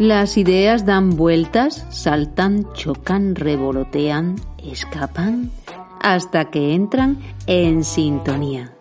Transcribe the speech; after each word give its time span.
Las 0.00 0.36
ideas 0.36 0.84
dan 0.84 1.10
vueltas, 1.10 1.86
saltan, 1.90 2.66
chocan, 2.72 3.36
revolotean, 3.36 4.34
escapan, 4.58 5.52
hasta 6.00 6.50
que 6.50 6.74
entran 6.74 7.18
en 7.46 7.84
sintonía. 7.84 8.74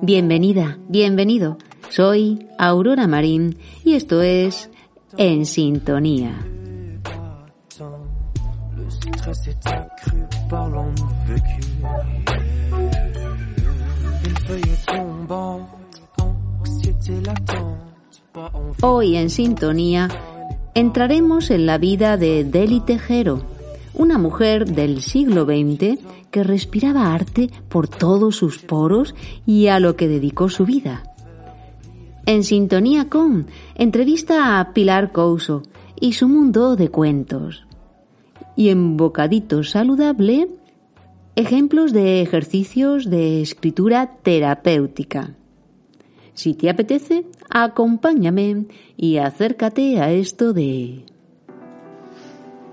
Bienvenida, 0.00 0.78
bienvenido. 0.88 1.58
Soy 1.90 2.48
Aurora 2.58 3.06
Marín 3.06 3.58
y 3.84 3.92
esto 3.92 4.22
es 4.22 4.70
En 5.18 5.44
Sintonía. 5.44 6.32
Hoy 18.82 19.16
en 19.16 19.30
Sintonía 19.30 20.08
entraremos 20.74 21.50
en 21.50 21.64
la 21.64 21.78
vida 21.78 22.18
de 22.18 22.44
Deli 22.44 22.80
Tejero, 22.80 23.42
una 23.94 24.18
mujer 24.18 24.66
del 24.66 25.00
siglo 25.00 25.44
XX 25.44 25.98
que 26.30 26.44
respiraba 26.44 27.14
arte 27.14 27.48
por 27.70 27.88
todos 27.88 28.36
sus 28.36 28.58
poros 28.58 29.14
y 29.46 29.68
a 29.68 29.80
lo 29.80 29.96
que 29.96 30.08
dedicó 30.08 30.50
su 30.50 30.66
vida. 30.66 31.02
En 32.26 32.44
sintonía 32.44 33.08
con 33.08 33.46
entrevista 33.74 34.60
a 34.60 34.74
Pilar 34.74 35.12
Couso 35.12 35.62
y 35.98 36.12
su 36.12 36.28
mundo 36.28 36.76
de 36.76 36.90
cuentos. 36.90 37.66
Y 38.56 38.68
en 38.68 38.96
Bocadito 38.96 39.62
Saludable, 39.64 40.48
ejemplos 41.36 41.92
de 41.92 42.22
ejercicios 42.22 43.10
de 43.10 43.42
escritura 43.42 44.18
terapéutica. 44.22 45.34
Si 46.34 46.54
te 46.54 46.68
apetece, 46.68 47.26
acompáñame 47.48 48.66
y 48.96 49.18
acércate 49.18 50.00
a 50.00 50.10
esto 50.10 50.52
de... 50.52 51.04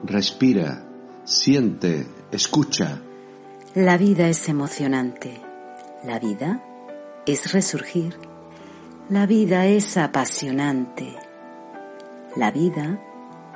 Respira, 0.03 0.87
siente, 1.23 2.07
escucha. 2.31 3.01
La 3.75 3.97
vida 3.97 4.27
es 4.27 4.49
emocionante. 4.49 5.39
La 6.03 6.19
vida 6.19 6.63
es 7.27 7.53
resurgir. 7.53 8.15
La 9.09 9.27
vida 9.27 9.67
es 9.67 9.95
apasionante. 9.97 11.15
La 12.35 12.49
vida 12.51 12.99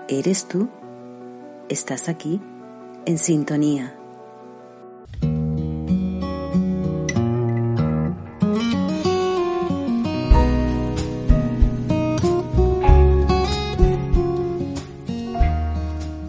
eres 0.07 0.47
tú. 0.47 0.69
Estás 1.67 2.09
aquí 2.09 2.39
en 3.07 3.17
sintonía. 3.17 3.95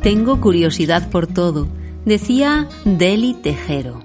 Tengo 0.02 0.40
curiosidad 0.40 1.10
por 1.10 1.26
todo, 1.26 1.68
decía 2.06 2.66
Deli 2.86 3.34
Tejero. 3.34 4.00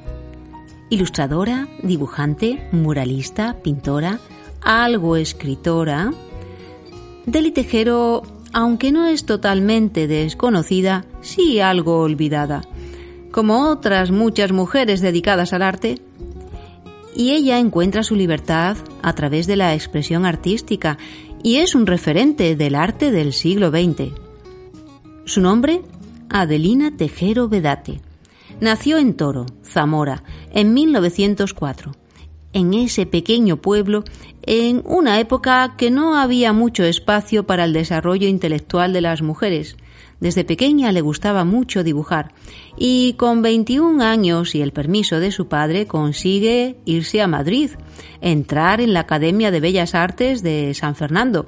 Ilustradora, 0.89 1.69
dibujante, 1.81 2.67
muralista, 2.73 3.55
pintora, 3.63 4.19
algo 4.61 5.15
escritora. 5.15 6.11
Deli 7.25 7.51
Tejero, 7.51 8.23
aunque 8.53 8.91
no 8.91 9.05
es 9.05 9.25
totalmente 9.25 10.07
desconocida, 10.07 11.05
sí 11.21 11.59
algo 11.59 11.99
olvidada, 11.99 12.61
como 13.31 13.69
otras 13.69 14.11
muchas 14.11 14.51
mujeres 14.51 15.01
dedicadas 15.01 15.53
al 15.53 15.61
arte. 15.61 15.99
Y 17.15 17.31
ella 17.31 17.59
encuentra 17.59 18.03
su 18.03 18.15
libertad 18.15 18.77
a 19.01 19.13
través 19.13 19.47
de 19.47 19.55
la 19.55 19.73
expresión 19.73 20.25
artística 20.25 20.97
y 21.43 21.57
es 21.57 21.75
un 21.75 21.87
referente 21.87 22.55
del 22.55 22.75
arte 22.75 23.11
del 23.11 23.33
siglo 23.33 23.69
XX. 23.69 24.11
Su 25.25 25.41
nombre, 25.41 25.81
Adelina 26.29 26.95
Tejero 26.95 27.47
Vedate. 27.49 28.01
Nació 28.59 28.97
en 28.97 29.15
Toro, 29.15 29.45
Zamora, 29.63 30.23
en 30.53 30.73
1904. 30.73 32.00
En 32.53 32.73
ese 32.73 33.05
pequeño 33.05 33.57
pueblo, 33.57 34.03
en 34.43 34.81
una 34.85 35.19
época 35.19 35.75
que 35.77 35.91
no 35.91 36.17
había 36.17 36.53
mucho 36.53 36.83
espacio 36.83 37.45
para 37.45 37.63
el 37.63 37.73
desarrollo 37.73 38.27
intelectual 38.27 38.93
de 38.93 39.01
las 39.01 39.21
mujeres. 39.21 39.77
Desde 40.19 40.43
pequeña 40.43 40.91
le 40.91 41.01
gustaba 41.01 41.45
mucho 41.45 41.83
dibujar 41.83 42.33
y 42.77 43.13
con 43.13 43.41
21 43.41 44.03
años 44.03 44.53
y 44.53 44.61
el 44.61 44.71
permiso 44.71 45.19
de 45.19 45.31
su 45.31 45.47
padre 45.47 45.87
consigue 45.87 46.77
irse 46.85 47.21
a 47.21 47.27
Madrid, 47.27 47.71
entrar 48.21 48.81
en 48.81 48.93
la 48.93 48.99
Academia 49.01 49.49
de 49.49 49.59
Bellas 49.59 49.95
Artes 49.95 50.43
de 50.43 50.73
San 50.75 50.95
Fernando 50.95 51.47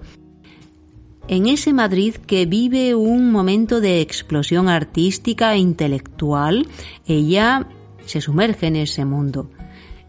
en 1.28 1.48
ese 1.48 1.72
Madrid 1.72 2.16
que 2.16 2.46
vive 2.46 2.96
un 2.96 3.32
momento 3.32 3.80
de 3.80 4.02
explosión 4.02 4.68
artística 4.68 5.54
e 5.54 5.58
intelectual, 5.58 6.68
ella 7.06 7.68
se 8.06 8.20
sumerge 8.20 8.68
en 8.68 8.76
ese 8.76 9.06
mundo. 9.06 9.50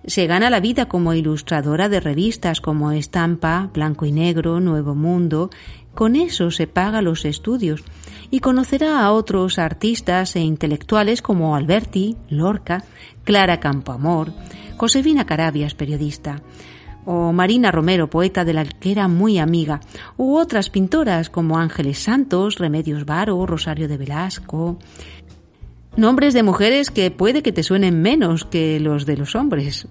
Se 0.07 0.27
gana 0.27 0.51
la 0.51 0.61
vida 0.61 0.87
como 0.87 1.15
ilustradora 1.15 1.89
de 1.89 1.99
revistas 1.99 2.61
como 2.61 2.93
Estampa, 2.93 3.71
Blanco 3.73 4.05
y 4.05 4.13
Negro, 4.13 4.61
Nuevo 4.61 4.95
Mundo. 4.95 5.49
Con 5.95 6.15
eso 6.15 6.51
se 6.51 6.67
paga 6.67 7.01
los 7.01 7.25
estudios 7.25 7.83
y 8.31 8.41
conocerá 8.41 9.01
a 9.01 9.13
otros 9.13 9.59
artistas 9.59 10.37
e 10.37 10.41
intelectuales 10.41 11.23
como 11.23 11.57
Alberti, 11.57 12.17
Lorca, 12.29 12.85
Clara 13.25 13.61
Campoamor, 13.61 14.33
Josefina 14.77 15.25
Carabias, 15.25 15.75
periodista 15.75 16.43
o 17.07 17.33
Marina 17.33 17.71
Romero, 17.71 18.09
poeta 18.09 18.45
de 18.45 18.55
la 18.55 18.65
que 18.65 18.91
era 18.91 19.09
muy 19.09 19.39
amiga, 19.39 19.81
u 20.17 20.37
otras 20.37 20.71
pintoras 20.71 21.31
como 21.31 21.59
Ángeles 21.59 21.99
Santos, 21.99 22.57
Remedios 22.59 23.05
Varo, 23.05 23.45
Rosario 23.47 23.89
de 23.89 23.99
Velasco. 23.99 24.79
Nombres 25.97 26.35
de 26.35 26.43
mujeres 26.43 26.91
que 26.91 27.13
puede 27.13 27.43
que 27.43 27.53
te 27.53 27.63
suenen 27.63 28.03
menos 28.03 28.45
que 28.45 28.81
los 28.81 29.07
de 29.07 29.17
los 29.17 29.37
hombres. 29.37 29.87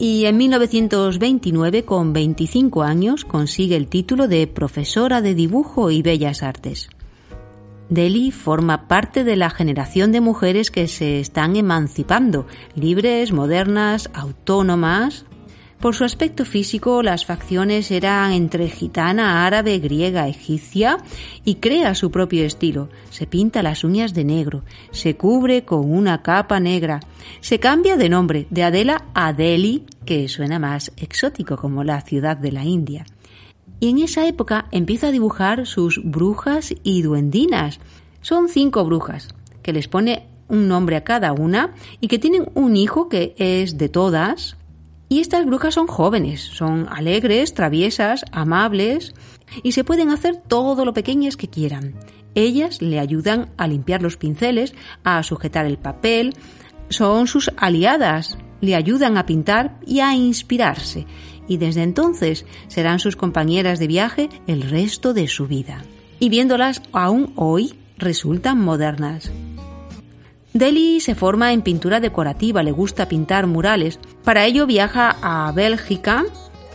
Y 0.00 0.24
en 0.24 0.36
1929, 0.36 1.84
con 1.84 2.12
25 2.12 2.82
años, 2.82 3.24
consigue 3.24 3.76
el 3.76 3.86
título 3.86 4.26
de 4.26 4.48
profesora 4.48 5.20
de 5.20 5.34
dibujo 5.34 5.92
y 5.92 6.02
bellas 6.02 6.42
artes. 6.42 6.90
Deli 7.88 8.32
forma 8.32 8.88
parte 8.88 9.22
de 9.22 9.36
la 9.36 9.50
generación 9.50 10.10
de 10.10 10.20
mujeres 10.20 10.70
que 10.70 10.88
se 10.88 11.20
están 11.20 11.54
emancipando, 11.54 12.46
libres, 12.74 13.32
modernas, 13.32 14.10
autónomas, 14.12 15.24
por 15.80 15.94
su 15.94 16.04
aspecto 16.04 16.44
físico, 16.44 17.02
las 17.02 17.24
facciones 17.24 17.90
eran 17.90 18.32
entre 18.32 18.68
gitana, 18.68 19.46
árabe, 19.46 19.78
griega, 19.78 20.28
egipcia 20.28 20.98
y 21.44 21.54
crea 21.54 21.94
su 21.94 22.10
propio 22.10 22.44
estilo. 22.44 22.90
Se 23.08 23.26
pinta 23.26 23.62
las 23.62 23.82
uñas 23.82 24.12
de 24.12 24.24
negro, 24.24 24.62
se 24.90 25.16
cubre 25.16 25.64
con 25.64 25.90
una 25.90 26.22
capa 26.22 26.60
negra, 26.60 27.00
se 27.40 27.58
cambia 27.58 27.96
de 27.96 28.10
nombre 28.10 28.46
de 28.50 28.62
Adela 28.62 29.06
a 29.14 29.32
Delhi, 29.32 29.84
que 30.04 30.28
suena 30.28 30.58
más 30.58 30.92
exótico 30.98 31.56
como 31.56 31.82
la 31.82 32.02
ciudad 32.02 32.36
de 32.36 32.52
la 32.52 32.64
India. 32.64 33.06
Y 33.80 33.88
en 33.88 33.98
esa 34.00 34.26
época 34.26 34.66
empieza 34.72 35.08
a 35.08 35.12
dibujar 35.12 35.66
sus 35.66 36.02
brujas 36.04 36.74
y 36.82 37.00
duendinas. 37.00 37.80
Son 38.20 38.50
cinco 38.50 38.84
brujas, 38.84 39.34
que 39.62 39.72
les 39.72 39.88
pone 39.88 40.26
un 40.48 40.68
nombre 40.68 40.96
a 40.96 41.04
cada 41.04 41.32
una 41.32 41.72
y 42.00 42.08
que 42.08 42.18
tienen 42.18 42.50
un 42.54 42.76
hijo 42.76 43.08
que 43.08 43.34
es 43.38 43.78
de 43.78 43.88
todas, 43.88 44.56
y 45.10 45.18
estas 45.18 45.44
brujas 45.44 45.74
son 45.74 45.88
jóvenes, 45.88 46.40
son 46.40 46.86
alegres, 46.88 47.52
traviesas, 47.52 48.24
amables 48.30 49.12
y 49.64 49.72
se 49.72 49.82
pueden 49.82 50.08
hacer 50.10 50.36
todo 50.36 50.84
lo 50.84 50.94
pequeñas 50.94 51.36
que 51.36 51.50
quieran. 51.50 51.96
Ellas 52.36 52.80
le 52.80 53.00
ayudan 53.00 53.50
a 53.56 53.66
limpiar 53.66 54.02
los 54.02 54.16
pinceles, 54.16 54.72
a 55.02 55.20
sujetar 55.24 55.66
el 55.66 55.78
papel, 55.78 56.32
son 56.90 57.26
sus 57.26 57.50
aliadas, 57.56 58.38
le 58.60 58.76
ayudan 58.76 59.18
a 59.18 59.26
pintar 59.26 59.80
y 59.84 59.98
a 59.98 60.14
inspirarse. 60.14 61.06
y 61.48 61.56
desde 61.56 61.82
entonces 61.82 62.46
serán 62.68 63.00
sus 63.00 63.16
compañeras 63.16 63.80
de 63.80 63.88
viaje 63.88 64.28
el 64.46 64.62
resto 64.62 65.12
de 65.12 65.26
su 65.26 65.48
vida. 65.48 65.82
Y 66.20 66.28
viéndolas 66.28 66.80
aún 66.92 67.32
hoy 67.34 67.74
resultan 67.98 68.60
modernas. 68.60 69.32
Deli 70.52 71.00
se 71.00 71.14
forma 71.14 71.52
en 71.52 71.62
pintura 71.62 72.00
decorativa, 72.00 72.62
le 72.62 72.72
gusta 72.72 73.08
pintar 73.08 73.46
murales. 73.46 74.00
Para 74.24 74.46
ello 74.46 74.66
viaja 74.66 75.16
a 75.22 75.52
Bélgica, 75.52 76.24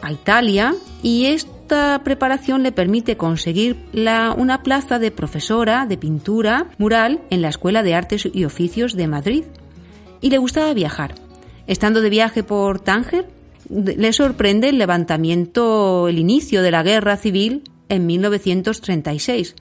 a 0.01 0.11
Italia, 0.13 0.75
y 1.03 1.25
esta 1.25 2.01
preparación 2.03 2.63
le 2.63 2.71
permite 2.71 3.17
conseguir 3.17 3.77
una 4.37 4.63
plaza 4.63 4.97
de 4.97 5.11
profesora 5.11 5.85
de 5.85 5.97
pintura 5.97 6.69
mural 6.77 7.21
en 7.29 7.41
la 7.41 7.49
Escuela 7.49 7.83
de 7.83 7.95
Artes 7.95 8.29
y 8.31 8.45
Oficios 8.45 8.95
de 8.95 9.07
Madrid. 9.07 9.43
Y 10.21 10.29
le 10.29 10.37
gustaba 10.37 10.73
viajar. 10.73 11.15
Estando 11.67 12.01
de 12.01 12.09
viaje 12.09 12.43
por 12.43 12.79
Tánger, 12.79 13.27
le 13.69 14.13
sorprende 14.13 14.69
el 14.69 14.77
levantamiento, 14.77 16.07
el 16.07 16.19
inicio 16.19 16.61
de 16.61 16.71
la 16.71 16.83
guerra 16.83 17.17
civil 17.17 17.63
en 17.89 18.05
1936 18.05 19.55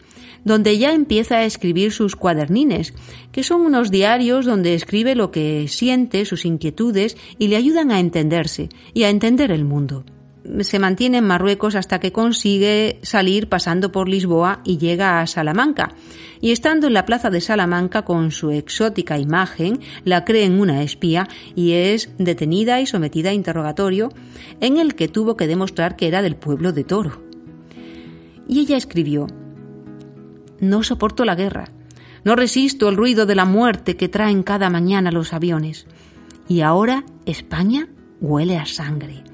donde 0.45 0.79
ya 0.79 0.93
empieza 0.93 1.37
a 1.37 1.45
escribir 1.45 1.93
sus 1.93 2.17
cuadernines, 2.17 2.95
que 3.33 3.43
son 3.43 3.63
unos 3.63 3.91
diarios 3.91 4.45
donde 4.47 4.75
escribe 4.75 5.15
lo 5.15 5.31
que 5.31 5.67
siente, 5.69 6.25
sus 6.25 6.45
inquietudes, 6.45 7.17
y 7.39 7.49
le 7.49 7.57
ayudan 7.57 7.91
a 7.91 8.01
entenderse 8.01 8.69
y 8.93 9.05
a 9.05 9.11
entender 9.11 9.51
el 9.51 9.65
mundo. 9.65 10.05
Se 10.61 10.79
mantiene 10.79 11.19
en 11.19 11.27
Marruecos 11.27 11.75
hasta 11.75 12.01
que 12.01 12.13
consigue 12.13 12.99
salir 13.03 13.49
pasando 13.49 13.93
por 13.93 14.11
Lisboa 14.11 14.61
y 14.63 14.77
llega 14.77 15.21
a 15.21 15.27
Salamanca. 15.27 15.95
Y 16.43 16.51
estando 16.51 16.87
en 16.87 16.93
la 16.93 17.07
plaza 17.07 17.31
de 17.31 17.41
Salamanca 17.41 18.03
con 18.03 18.31
su 18.31 18.51
exótica 18.51 19.19
imagen, 19.19 19.81
la 20.05 20.27
creen 20.27 20.61
una 20.61 20.83
espía 20.83 21.29
y 21.57 21.73
es 21.73 22.11
detenida 22.19 22.83
y 22.83 22.87
sometida 22.87 23.31
a 23.31 23.35
interrogatorio 23.35 24.11
en 24.61 24.77
el 24.77 24.95
que 24.95 25.09
tuvo 25.09 25.39
que 25.39 25.47
demostrar 25.47 25.97
que 25.97 26.09
era 26.09 26.21
del 26.21 26.37
pueblo 26.37 26.73
de 26.75 26.85
Toro. 26.85 27.23
Y 28.47 28.61
ella 28.61 28.77
escribió, 28.77 29.27
no 30.61 30.83
soporto 30.83 31.25
la 31.25 31.35
guerra. 31.35 31.69
No 32.25 32.37
resisto 32.37 32.89
el 32.89 32.97
ruido 32.97 33.27
de 33.27 33.35
la 33.35 33.45
muerte 33.45 33.97
que 33.97 34.09
traen 34.09 34.43
cada 34.43 34.71
mañana 34.71 35.11
los 35.11 35.33
aviones. 35.33 35.87
Y 36.49 36.63
ahora 36.63 37.05
España 37.27 37.89
huele 38.21 38.57
a 38.59 38.67
sangre 38.67 39.25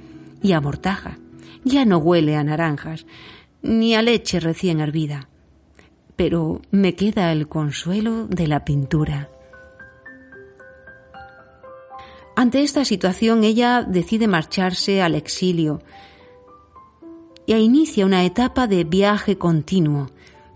y 0.43 0.53
a 0.53 0.61
mortaja. 0.61 1.19
Ya 1.65 1.85
no 1.85 1.99
huele 1.99 2.37
a 2.37 2.45
naranjas 2.45 3.07
ni 3.63 3.95
a 3.95 4.03
leche 4.03 4.41
recién 4.41 4.81
hervida. 4.81 5.29
Pero 6.17 6.63
me 6.71 6.95
queda 6.95 7.33
el 7.33 7.49
consuelo 7.49 8.27
de 8.27 8.47
la 8.47 8.65
pintura. 8.65 9.31
Ante 12.37 12.63
esta 12.63 12.85
situación 12.85 13.45
ella 13.45 13.83
decide 13.83 14.27
marcharse 14.27 15.03
al 15.03 15.15
exilio 15.15 15.83
y 17.47 17.55
inicia 17.55 18.07
una 18.07 18.25
etapa 18.25 18.67
de 18.67 18.85
viaje 18.85 19.37
continuo 19.37 20.09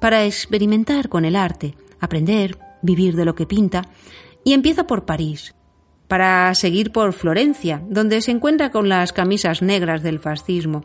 para 0.05 0.27
experimentar 0.27 1.09
con 1.09 1.25
el 1.25 1.35
arte, 1.35 1.77
aprender, 1.99 2.59
vivir 2.83 3.17
de 3.17 3.25
lo 3.25 3.35
que 3.35 3.47
pinta, 3.47 3.89
y 4.45 4.53
empieza 4.53 4.87
por 4.87 5.07
París, 5.07 5.55
para 6.09 6.55
seguir 6.55 6.93
por 6.93 7.15
Florencia, 7.15 7.83
donde 7.89 8.21
se 8.21 8.31
encuentra 8.31 8.71
con 8.71 8.91
las 8.91 9.15
camisas 9.15 9.63
negras 9.63 10.03
del 10.03 10.19
fascismo, 10.19 10.85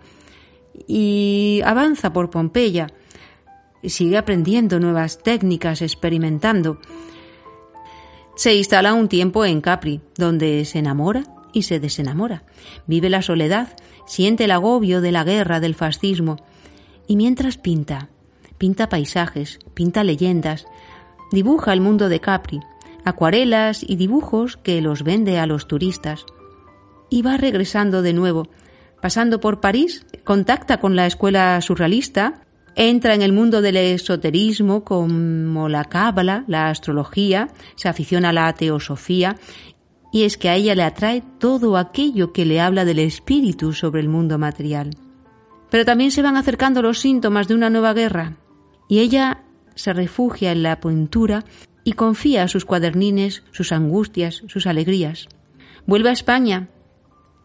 y 0.87 1.59
avanza 1.65 2.13
por 2.13 2.29
Pompeya, 2.29 2.87
y 3.81 3.89
sigue 3.89 4.17
aprendiendo 4.17 4.79
nuevas 4.79 5.21
técnicas, 5.21 5.81
experimentando. 5.81 6.79
Se 8.37 8.55
instala 8.55 8.93
un 8.93 9.09
tiempo 9.09 9.43
en 9.43 9.59
Capri, 9.59 9.99
donde 10.15 10.63
se 10.63 10.79
enamora 10.79 11.25
y 11.51 11.63
se 11.63 11.81
desenamora. 11.81 12.43
Vive 12.87 13.09
la 13.09 13.21
soledad, 13.21 13.75
siente 14.07 14.45
el 14.45 14.51
agobio 14.51 15.01
de 15.01 15.11
la 15.11 15.25
guerra, 15.25 15.59
del 15.59 15.75
fascismo, 15.75 16.37
y 17.05 17.17
mientras 17.17 17.57
pinta, 17.57 18.07
pinta 18.59 18.89
paisajes, 18.89 19.57
pinta 19.73 20.03
leyendas, 20.03 20.67
dibuja 21.31 21.73
el 21.73 21.81
mundo 21.81 22.09
de 22.09 22.19
Capri, 22.19 22.59
acuarelas 23.03 23.83
y 23.83 23.95
dibujos 23.95 24.57
que 24.57 24.81
los 24.81 25.03
vende 25.03 25.39
a 25.39 25.47
los 25.47 25.67
turistas. 25.67 26.25
Y 27.09 27.23
va 27.23 27.37
regresando 27.37 28.03
de 28.03 28.13
nuevo. 28.13 28.47
Pasando 29.01 29.39
por 29.39 29.61
París, 29.61 30.05
contacta 30.23 30.79
con 30.79 30.95
la 30.95 31.07
escuela 31.07 31.59
surrealista, 31.61 32.41
entra 32.75 33.15
en 33.15 33.21
el 33.21 33.33
mundo 33.33 33.61
del 33.61 33.77
esoterismo 33.77 34.83
como 34.83 35.69
la 35.69 35.85
cábala, 35.85 36.43
la 36.47 36.69
astrología, 36.69 37.49
se 37.75 37.89
aficiona 37.89 38.29
a 38.29 38.33
la 38.33 38.53
teosofía 38.53 39.37
y 40.11 40.23
es 40.23 40.37
que 40.37 40.49
a 40.49 40.55
ella 40.55 40.75
le 40.75 40.83
atrae 40.83 41.23
todo 41.39 41.77
aquello 41.77 42.33
que 42.33 42.45
le 42.45 42.59
habla 42.59 42.85
del 42.85 42.99
espíritu 42.99 43.73
sobre 43.73 44.01
el 44.01 44.09
mundo 44.09 44.37
material. 44.37 44.91
Pero 45.69 45.85
también 45.85 46.11
se 46.11 46.21
van 46.21 46.35
acercando 46.35 46.81
los 46.81 46.99
síntomas 46.99 47.47
de 47.47 47.53
una 47.53 47.69
nueva 47.69 47.93
guerra, 47.93 48.37
y 48.89 48.99
ella 48.99 49.43
se 49.75 49.93
refugia 49.93 50.51
en 50.51 50.63
la 50.63 50.81
pintura 50.81 51.45
y 51.85 51.93
confía 51.93 52.49
sus 52.49 52.65
cuadernines 52.65 53.43
sus 53.51 53.71
angustias, 53.71 54.43
sus 54.47 54.67
alegrías. 54.67 55.29
Vuelve 55.85 56.09
a 56.09 56.13
España, 56.13 56.67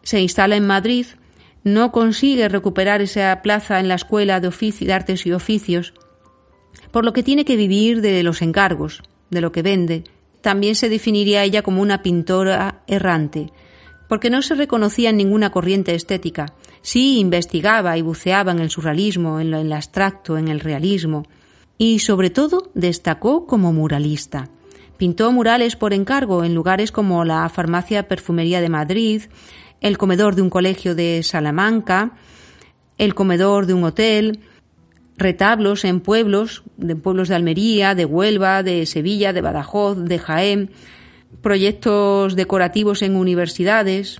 se 0.03 0.19
instala 0.19 0.57
en 0.57 0.67
Madrid, 0.67 1.05
no 1.63 1.91
consigue 1.91 2.49
recuperar 2.49 3.01
esa 3.01 3.41
plaza 3.41 3.79
en 3.79 3.87
la 3.87 3.95
Escuela 3.95 4.41
de, 4.41 4.49
de 4.49 4.93
Artes 4.93 5.25
y 5.25 5.31
Oficios, 5.31 5.93
por 6.91 7.05
lo 7.05 7.13
que 7.13 7.23
tiene 7.23 7.45
que 7.45 7.55
vivir 7.55 8.01
de 8.01 8.21
los 8.23 8.41
encargos, 8.41 9.01
de 9.29 9.41
lo 9.41 9.51
que 9.51 9.61
vende. 9.61 10.03
También 10.41 10.75
se 10.75 10.89
definiría 10.89 11.43
ella 11.43 11.61
como 11.61 11.81
una 11.81 12.03
pintora 12.03 12.83
errante, 12.87 13.51
porque 14.07 14.29
no 14.29 14.41
se 14.41 14.55
reconocía 14.55 15.09
en 15.09 15.17
ninguna 15.17 15.51
corriente 15.51 15.95
estética. 15.95 16.53
Sí 16.85 17.17
investigaba 17.17 17.97
y 17.97 18.03
buceaba 18.03 18.51
en 18.51 18.59
el 18.59 18.69
surrealismo, 18.69 19.39
en 19.39 19.55
el 19.55 19.73
abstracto, 19.73 20.37
en 20.37 20.49
el 20.49 20.59
realismo, 20.59 21.23
y 21.79 21.97
sobre 21.97 22.29
todo 22.29 22.69
destacó 22.75 23.47
como 23.47 23.73
muralista. 23.73 24.49
Pintó 24.95 25.31
murales 25.31 25.75
por 25.75 25.93
encargo 25.93 26.43
en 26.43 26.53
lugares 26.53 26.91
como 26.91 27.25
la 27.25 27.49
Farmacia 27.49 28.07
Perfumería 28.07 28.61
de 28.61 28.69
Madrid, 28.69 29.23
el 29.81 29.97
comedor 29.97 30.35
de 30.35 30.43
un 30.43 30.51
colegio 30.51 30.93
de 30.93 31.23
Salamanca, 31.23 32.11
el 32.99 33.15
comedor 33.15 33.65
de 33.65 33.73
un 33.73 33.83
hotel, 33.83 34.41
retablos 35.17 35.85
en 35.85 36.01
pueblos, 36.01 36.61
de 36.77 36.95
pueblos 36.95 37.29
de 37.29 37.35
Almería, 37.35 37.95
de 37.95 38.05
Huelva, 38.05 38.61
de 38.61 38.85
Sevilla, 38.85 39.33
de 39.33 39.41
Badajoz, 39.41 39.97
de 39.97 40.19
Jaén, 40.19 40.69
proyectos 41.41 42.35
decorativos 42.35 43.01
en 43.01 43.15
universidades. 43.15 44.19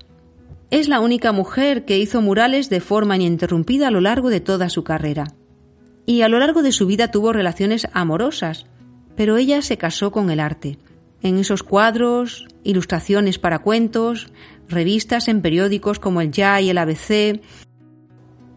Es 0.71 0.87
la 0.89 0.99
única 0.99 1.31
mujer 1.31 1.85
que 1.85 1.97
hizo 1.97 2.21
murales 2.21 2.69
de 2.69 2.81
forma 2.81 3.15
ininterrumpida 3.15 3.87
a 3.87 3.91
lo 3.91 4.01
largo 4.01 4.29
de 4.29 4.39
toda 4.39 4.69
su 4.69 4.83
carrera 4.83 5.35
y 6.05 6.21
a 6.21 6.29
lo 6.29 6.39
largo 6.39 6.61
de 6.63 6.71
su 6.71 6.85
vida 6.85 7.11
tuvo 7.11 7.33
relaciones 7.33 7.87
amorosas, 7.93 8.65
pero 9.15 9.37
ella 9.37 9.61
se 9.61 9.77
casó 9.77 10.11
con 10.11 10.29
el 10.29 10.39
arte. 10.39 10.77
En 11.21 11.37
esos 11.37 11.63
cuadros, 11.63 12.45
ilustraciones 12.63 13.39
para 13.39 13.59
cuentos, 13.59 14.31
revistas 14.67 15.27
en 15.27 15.41
periódicos 15.41 15.99
como 15.99 16.21
el 16.21 16.31
Ya 16.31 16.61
y 16.61 16.69
el 16.69 16.77
ABC. 16.77 17.41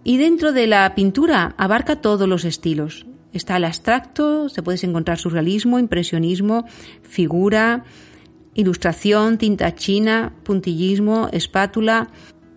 Y 0.04 0.16
dentro 0.18 0.52
de 0.52 0.66
la 0.66 0.94
pintura 0.94 1.54
abarca 1.56 2.00
todos 2.00 2.28
los 2.28 2.44
estilos. 2.44 3.06
Está 3.32 3.56
el 3.56 3.64
abstracto, 3.64 4.48
se 4.48 4.62
puede 4.62 4.84
encontrar 4.86 5.18
surrealismo, 5.18 5.78
impresionismo, 5.78 6.64
figura, 7.02 7.84
ilustración, 8.58 9.38
tinta 9.38 9.76
china, 9.76 10.32
puntillismo, 10.42 11.28
espátula. 11.32 12.08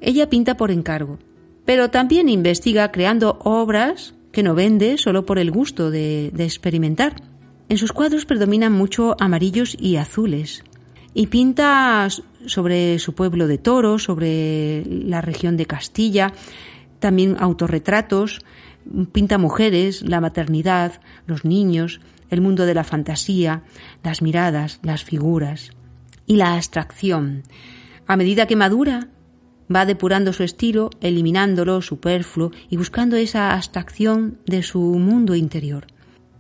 Ella 0.02 0.30
pinta 0.30 0.58
por 0.58 0.72
encargo, 0.72 1.20
pero 1.64 1.92
también 1.92 2.28
investiga 2.28 2.92
creando 2.92 3.38
obras 3.44 4.16
que 4.32 4.42
no 4.42 4.56
vende 4.56 4.98
solo 4.98 5.28
por 5.28 5.38
el 5.38 5.52
gusto 5.52 5.92
de, 5.92 6.34
experimentar. 6.40 7.22
En 7.70 7.78
sus 7.78 7.94
cuadros 7.94 8.26
predominan 8.26 8.74
mucho 8.74 9.16
amarillos 9.20 9.78
y 9.80 9.98
azules, 9.98 10.64
y 11.14 11.28
pinta 11.28 12.08
sobre 12.48 12.98
su 12.98 13.14
pueblo 13.14 13.46
de 13.46 13.60
Toro, 13.60 14.00
sobre 14.00 14.84
la 14.86 15.22
región 15.22 15.56
de 15.56 15.68
Castilla, 15.68 16.34
también 17.00 17.38
autorretratos, 17.40 18.40
pinta 19.12 19.38
mujeres, 19.38 20.02
la 20.02 20.20
maternidad, 20.20 21.00
los 21.28 21.46
niños, 21.46 22.02
el 22.32 22.42
mundo 22.42 22.66
de 22.66 22.74
la 22.74 22.84
fantasía, 22.84 23.62
las 24.04 24.24
miradas, 24.24 24.80
las 24.82 25.04
figuras 25.04 25.74
y 26.26 26.36
la 26.36 26.56
abstracción. 26.56 27.44
A 28.08 28.18
medida 28.18 28.46
que 28.46 28.56
madura, 28.56 29.10
va 29.74 29.86
depurando 29.86 30.34
su 30.34 30.44
estilo, 30.44 30.90
eliminándolo 31.02 31.76
lo 31.76 31.82
superfluo 31.82 32.52
y 32.70 32.78
buscando 32.78 33.16
esa 33.16 33.54
abstracción 33.54 34.40
de 34.46 34.64
su 34.64 34.82
mundo 34.82 35.36
interior. 35.36 35.88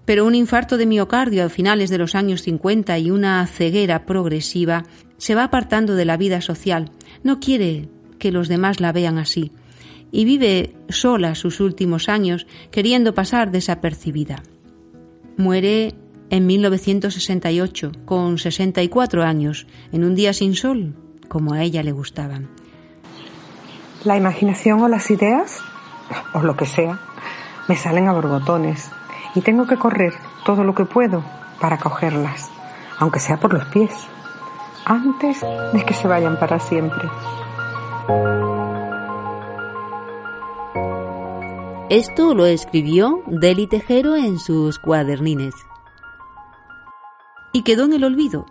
Pero 0.05 0.25
un 0.25 0.35
infarto 0.35 0.77
de 0.77 0.85
miocardio 0.85 1.45
a 1.45 1.49
finales 1.49 1.89
de 1.89 1.97
los 1.97 2.15
años 2.15 2.41
50 2.41 2.97
y 2.99 3.11
una 3.11 3.45
ceguera 3.47 4.05
progresiva 4.05 4.83
se 5.17 5.35
va 5.35 5.45
apartando 5.45 5.95
de 5.95 6.05
la 6.05 6.17
vida 6.17 6.41
social, 6.41 6.91
no 7.23 7.39
quiere 7.39 7.87
que 8.17 8.31
los 8.31 8.47
demás 8.47 8.79
la 8.79 8.91
vean 8.91 9.17
así, 9.17 9.51
y 10.11 10.25
vive 10.25 10.75
sola 10.89 11.35
sus 11.35 11.59
últimos 11.59 12.09
años 12.09 12.47
queriendo 12.71 13.13
pasar 13.13 13.51
desapercibida. 13.51 14.43
Muere 15.37 15.93
en 16.31 16.47
1968, 16.47 17.91
con 18.05 18.37
64 18.37 19.23
años, 19.23 19.67
en 19.91 20.05
un 20.05 20.15
día 20.15 20.33
sin 20.33 20.55
sol, 20.55 20.95
como 21.27 21.53
a 21.53 21.61
ella 21.61 21.83
le 21.83 21.91
gustaban. 21.91 22.49
La 24.05 24.15
imaginación 24.15 24.81
o 24.81 24.87
las 24.87 25.11
ideas, 25.11 25.59
o 26.33 26.39
lo 26.39 26.55
que 26.55 26.65
sea, 26.65 26.99
me 27.67 27.75
salen 27.75 28.07
a 28.07 28.13
borbotones 28.13 28.89
y 29.35 29.41
tengo 29.41 29.67
que 29.67 29.75
correr 29.75 30.13
todo 30.45 30.63
lo 30.63 30.73
que 30.73 30.85
puedo 30.85 31.23
para 31.59 31.77
cogerlas, 31.77 32.49
aunque 32.97 33.19
sea 33.19 33.37
por 33.37 33.53
los 33.53 33.65
pies, 33.65 33.91
antes 34.85 35.41
de 35.73 35.85
que 35.85 35.93
se 35.93 36.07
vayan 36.07 36.39
para 36.39 36.59
siempre. 36.59 37.09
Esto 41.89 42.33
lo 42.33 42.45
escribió 42.45 43.21
Deli 43.27 43.67
Tejero 43.67 44.15
en 44.15 44.39
sus 44.39 44.79
cuadernines. 44.79 45.53
Y 47.53 47.63
quedó 47.63 47.85
en 47.85 47.93
el 47.93 48.03
olvido, 48.03 48.45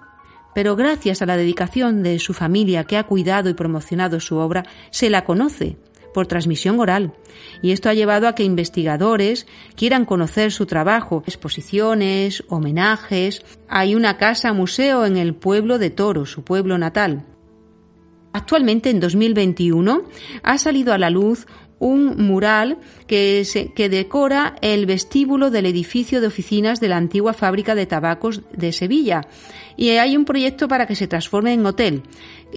pero 0.54 0.76
gracias 0.76 1.22
a 1.22 1.26
la 1.26 1.36
dedicación 1.36 2.02
de 2.02 2.18
su 2.18 2.34
familia 2.34 2.84
que 2.84 2.96
ha 2.96 3.04
cuidado 3.04 3.48
y 3.48 3.54
promocionado 3.54 4.20
su 4.20 4.36
obra, 4.36 4.64
se 4.90 5.10
la 5.10 5.24
conoce 5.24 5.76
por 6.12 6.26
transmisión 6.26 6.80
oral. 6.80 7.14
Y 7.62 7.72
esto 7.72 7.88
ha 7.88 7.94
llevado 7.94 8.28
a 8.28 8.34
que 8.34 8.42
investigadores 8.42 9.46
quieran 9.76 10.04
conocer 10.04 10.52
su 10.52 10.66
trabajo, 10.66 11.22
exposiciones, 11.26 12.44
homenajes. 12.48 13.44
Hay 13.68 13.94
una 13.94 14.16
casa 14.16 14.52
museo 14.52 15.06
en 15.06 15.16
el 15.16 15.34
pueblo 15.34 15.78
de 15.78 15.90
Toro, 15.90 16.26
su 16.26 16.42
pueblo 16.42 16.78
natal. 16.78 17.24
Actualmente, 18.32 18.90
en 18.90 19.00
2021, 19.00 20.02
ha 20.42 20.58
salido 20.58 20.92
a 20.92 20.98
la 20.98 21.10
luz 21.10 21.46
un 21.80 22.16
mural 22.18 22.78
que, 23.08 23.44
que, 23.74 23.88
decora 23.88 24.54
el 24.60 24.86
vestíbulo 24.86 25.50
del 25.50 25.66
edificio 25.66 26.20
de 26.20 26.28
oficinas 26.28 26.78
de 26.78 26.88
la 26.88 26.98
antigua 26.98 27.32
fábrica 27.32 27.74
de 27.74 27.86
tabacos 27.86 28.42
de 28.52 28.72
Sevilla. 28.72 29.22
Y 29.76 29.88
hay 29.90 30.16
un 30.16 30.26
proyecto 30.26 30.68
para 30.68 30.86
que 30.86 30.94
se 30.94 31.08
transforme 31.08 31.54
en 31.54 31.66
hotel. 31.66 32.02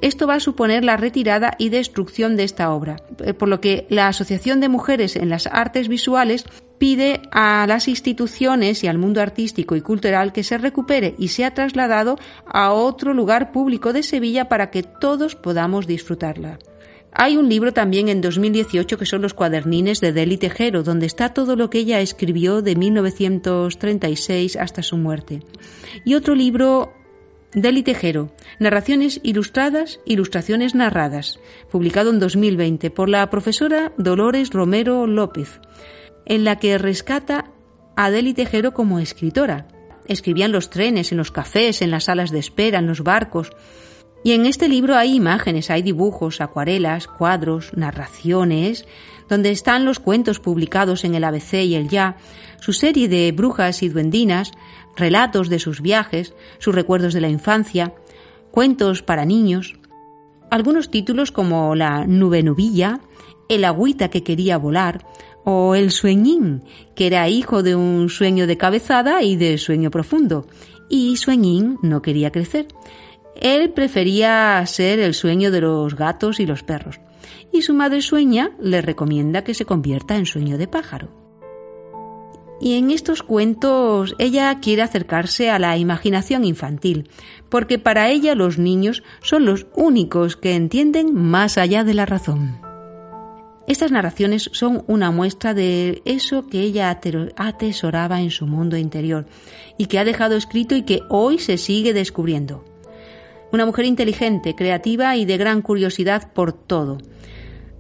Esto 0.01 0.27
va 0.27 0.36
a 0.36 0.39
suponer 0.39 0.84
la 0.84 0.98
retirada 0.98 1.56
y 1.58 1.70
destrucción 1.70 2.36
de 2.36 2.44
esta 2.44 2.72
obra, 2.72 2.98
eh, 3.24 3.34
por 3.34 3.48
lo 3.48 3.62
que 3.62 3.88
la 3.89 4.10
Asociación 4.10 4.60
de 4.60 4.70
Mujeres 4.70 5.15
en 5.15 5.30
las 5.30 5.48
Artes 5.48 5.88
Visuales 5.88 6.46
pide 6.77 7.22
a 7.32 7.65
las 7.65 7.88
instituciones 7.88 8.84
y 8.84 8.88
al 8.88 8.98
mundo 8.98 9.22
artístico 9.22 9.77
y 9.77 9.82
cultural 9.82 10.34
que 10.34 10.44
se 10.44 10.58
recupere 10.58 11.15
y 11.18 11.30
sea 11.30 11.53
trasladado 11.53 12.18
a 12.46 12.74
otro 12.74 13.13
lugar 13.13 13.53
público 13.53 13.94
de 13.94 14.03
Sevilla 14.03 14.50
para 14.50 14.70
que 14.70 14.84
todos 14.84 15.36
podamos 15.36 15.88
disfrutarla. 15.88 16.60
Hay 17.15 17.38
un 17.38 17.48
libro 17.48 17.74
también 17.74 18.10
en 18.10 18.22
2018 18.22 18.98
que 18.98 19.05
son 19.05 19.22
los 19.22 19.36
cuadernines 19.36 20.01
de 20.01 20.13
Deli 20.13 20.38
Tejero, 20.38 20.82
donde 20.82 21.05
está 21.05 21.29
todo 21.29 21.55
lo 21.55 21.70
que 21.70 21.79
ella 21.79 22.01
escribió 22.01 22.62
de 22.63 22.75
1936 22.75 24.55
hasta 24.55 24.82
su 24.82 24.98
muerte. 24.98 25.41
Y 26.05 26.15
otro 26.15 26.34
libro 26.34 26.93
Deli 27.53 27.84
Tejero, 27.84 28.32
Narraciones 28.58 29.20
Ilustradas, 29.22 30.00
Ilustraciones 30.05 30.74
Narradas, 30.74 31.39
publicado 31.70 32.10
en 32.10 32.20
2020 32.20 32.89
por 32.89 33.10
la 33.10 33.29
profesora 33.29 33.93
Dolores 33.98 34.50
Romero 34.50 35.05
López, 35.05 35.60
en 36.25 36.43
la 36.43 36.58
que 36.58 36.79
rescata 36.79 37.51
a 37.96 38.10
Deli 38.10 38.34
Tejero 38.34 38.74
como 38.74 39.00
escritora. 39.00 39.67
Escribía 40.08 40.46
en 40.46 40.51
los 40.51 40.72
trenes, 40.72 41.12
en 41.12 41.20
los 41.20 41.32
cafés, 41.32 41.84
en 41.84 41.91
las 41.91 42.05
salas 42.05 42.32
de 42.32 42.39
espera, 42.39 42.79
en 42.79 42.88
los 42.88 43.01
barcos, 43.03 43.51
y 44.24 44.32
en 44.32 44.46
este 44.46 44.70
libro 44.70 44.96
hay 44.96 45.15
imágenes, 45.15 45.70
hay 45.70 45.82
dibujos, 45.82 46.39
acuarelas, 46.39 47.08
cuadros, 47.08 47.72
narraciones, 47.75 48.86
donde 49.30 49.51
están 49.51 49.86
los 49.86 50.00
cuentos 50.00 50.39
publicados 50.39 51.03
en 51.03 51.15
el 51.15 51.24
ABC 51.24 51.53
y 51.65 51.75
el 51.75 51.89
Ya, 51.89 52.18
su 52.60 52.72
serie 52.74 53.10
de 53.10 53.32
brujas 53.32 53.84
y 53.84 53.89
duendinas, 53.89 54.51
relatos 54.96 55.50
de 55.50 55.60
sus 55.60 55.82
viajes, 55.82 56.34
sus 56.60 56.74
recuerdos 56.74 57.13
de 57.13 57.22
la 57.22 57.30
infancia, 57.30 57.94
cuentos 58.51 59.01
para 59.01 59.25
niños, 59.25 59.75
algunos 60.50 60.89
títulos 60.89 61.32
como 61.32 61.75
La 61.75 62.06
nube 62.06 62.44
nubilla, 62.44 63.00
El 63.50 63.65
agüita 63.65 64.10
que 64.10 64.24
quería 64.24 64.58
volar, 64.58 65.06
o 65.44 65.75
El 65.75 65.92
sueñín, 65.92 66.63
que 66.96 67.08
era 67.08 67.27
hijo 67.27 67.63
de 67.63 67.75
un 67.75 68.10
sueño 68.10 68.48
de 68.48 68.58
cabezada 68.58 69.24
y 69.24 69.36
de 69.36 69.58
sueño 69.58 69.92
profundo, 69.92 70.48
y 70.89 71.18
sueñín 71.18 71.80
no 71.82 72.01
quería 72.01 72.32
crecer. 72.32 72.68
Él 73.44 73.72
prefería 73.72 74.66
ser 74.66 75.00
el 75.00 75.14
sueño 75.14 75.52
de 75.52 75.60
los 75.60 75.96
gatos 75.96 76.40
y 76.40 76.46
los 76.46 76.64
perros, 76.64 77.02
y 77.52 77.62
su 77.62 77.74
madre 77.74 78.02
sueña 78.02 78.52
le 78.62 78.82
recomienda 78.82 79.44
que 79.44 79.54
se 79.54 79.66
convierta 79.66 80.16
en 80.16 80.26
sueño 80.26 80.58
de 80.58 80.70
pájaro. 80.70 81.10
Y 82.62 82.78
en 82.78 82.90
estos 82.90 83.22
cuentos 83.22 84.16
ella 84.18 84.58
quiere 84.62 84.82
acercarse 84.82 85.50
a 85.50 85.60
la 85.60 85.76
imaginación 85.76 86.46
infantil, 86.46 87.10
porque 87.50 87.80
para 87.80 88.10
ella 88.10 88.34
los 88.34 88.58
niños 88.58 89.04
son 89.22 89.44
los 89.44 89.68
únicos 89.76 90.38
que 90.38 90.56
entienden 90.56 91.14
más 91.14 91.58
allá 91.58 91.84
de 91.84 91.96
la 91.96 92.06
razón. 92.06 92.62
Estas 93.68 93.92
narraciones 93.92 94.50
son 94.54 94.86
una 94.88 95.12
muestra 95.12 95.54
de 95.54 96.02
eso 96.06 96.48
que 96.48 96.62
ella 96.62 96.98
atesoraba 97.36 98.22
en 98.22 98.32
su 98.32 98.48
mundo 98.48 98.78
interior 98.78 99.26
y 99.78 99.88
que 99.88 100.00
ha 100.00 100.06
dejado 100.06 100.38
escrito 100.38 100.78
y 100.78 100.84
que 100.84 101.02
hoy 101.10 101.40
se 101.40 101.58
sigue 101.58 101.92
descubriendo. 101.92 102.64
Una 103.53 103.67
mujer 103.67 103.86
inteligente, 103.86 104.55
creativa 104.55 105.15
y 105.15 105.25
de 105.25 105.38
gran 105.38 105.62
curiosidad 105.62 106.33
por 106.33 106.53
todo. 106.53 106.98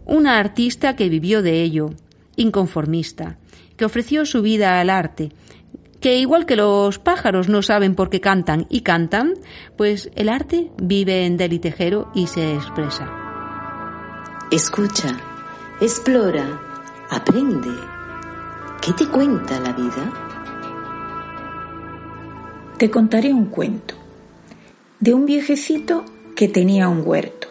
Una 0.05 0.37
artista 0.37 0.95
que 0.95 1.09
vivió 1.09 1.41
de 1.41 1.63
ello, 1.63 1.89
inconformista, 2.35 3.39
que 3.75 3.83
ofreció 3.83 4.27
su 4.27 4.43
vida 4.43 4.79
al 4.79 4.91
arte, 4.91 5.31
que 5.99 6.19
igual 6.19 6.45
que 6.45 6.57
los 6.57 6.99
pájaros 6.99 7.49
no 7.49 7.63
saben 7.63 7.95
por 7.95 8.11
qué 8.11 8.21
cantan 8.21 8.67
y 8.69 8.81
cantan, 8.81 9.33
pues 9.75 10.11
el 10.13 10.29
arte 10.29 10.69
vive 10.79 11.25
en 11.25 11.37
Deli 11.37 11.57
Tejero 11.57 12.11
y 12.13 12.27
se 12.27 12.53
expresa. 12.53 13.11
Escucha, 14.51 15.17
explora, 15.81 16.61
aprende. 17.09 17.73
¿Qué 18.79 18.93
te 18.93 19.07
cuenta 19.07 19.59
la 19.59 19.73
vida? 19.73 20.13
Te 22.77 22.91
contaré 22.91 23.33
un 23.33 23.47
cuento 23.47 24.02
de 25.03 25.13
un 25.13 25.25
viejecito 25.25 26.05
que 26.33 26.47
tenía 26.47 26.87
un 26.87 27.05
huerto. 27.05 27.49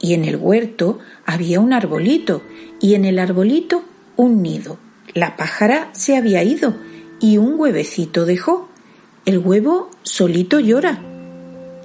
Y 0.00 0.14
en 0.14 0.24
el 0.24 0.36
huerto 0.36 0.98
había 1.26 1.60
un 1.60 1.74
arbolito 1.74 2.40
y 2.80 2.94
en 2.94 3.04
el 3.04 3.18
arbolito 3.18 3.84
un 4.16 4.40
nido. 4.40 4.78
La 5.12 5.36
pájara 5.36 5.90
se 5.92 6.16
había 6.16 6.42
ido 6.42 6.74
y 7.20 7.36
un 7.36 7.60
huevecito 7.60 8.24
dejó. 8.24 8.70
El 9.26 9.40
huevo 9.40 9.90
solito 10.04 10.58
llora. 10.58 11.02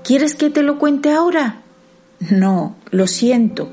¿Quieres 0.06 0.34
que 0.34 0.50
te 0.50 0.64
lo 0.64 0.80
cuente 0.80 1.12
ahora? 1.12 1.62
No, 2.30 2.78
lo 2.90 3.06
siento. 3.06 3.70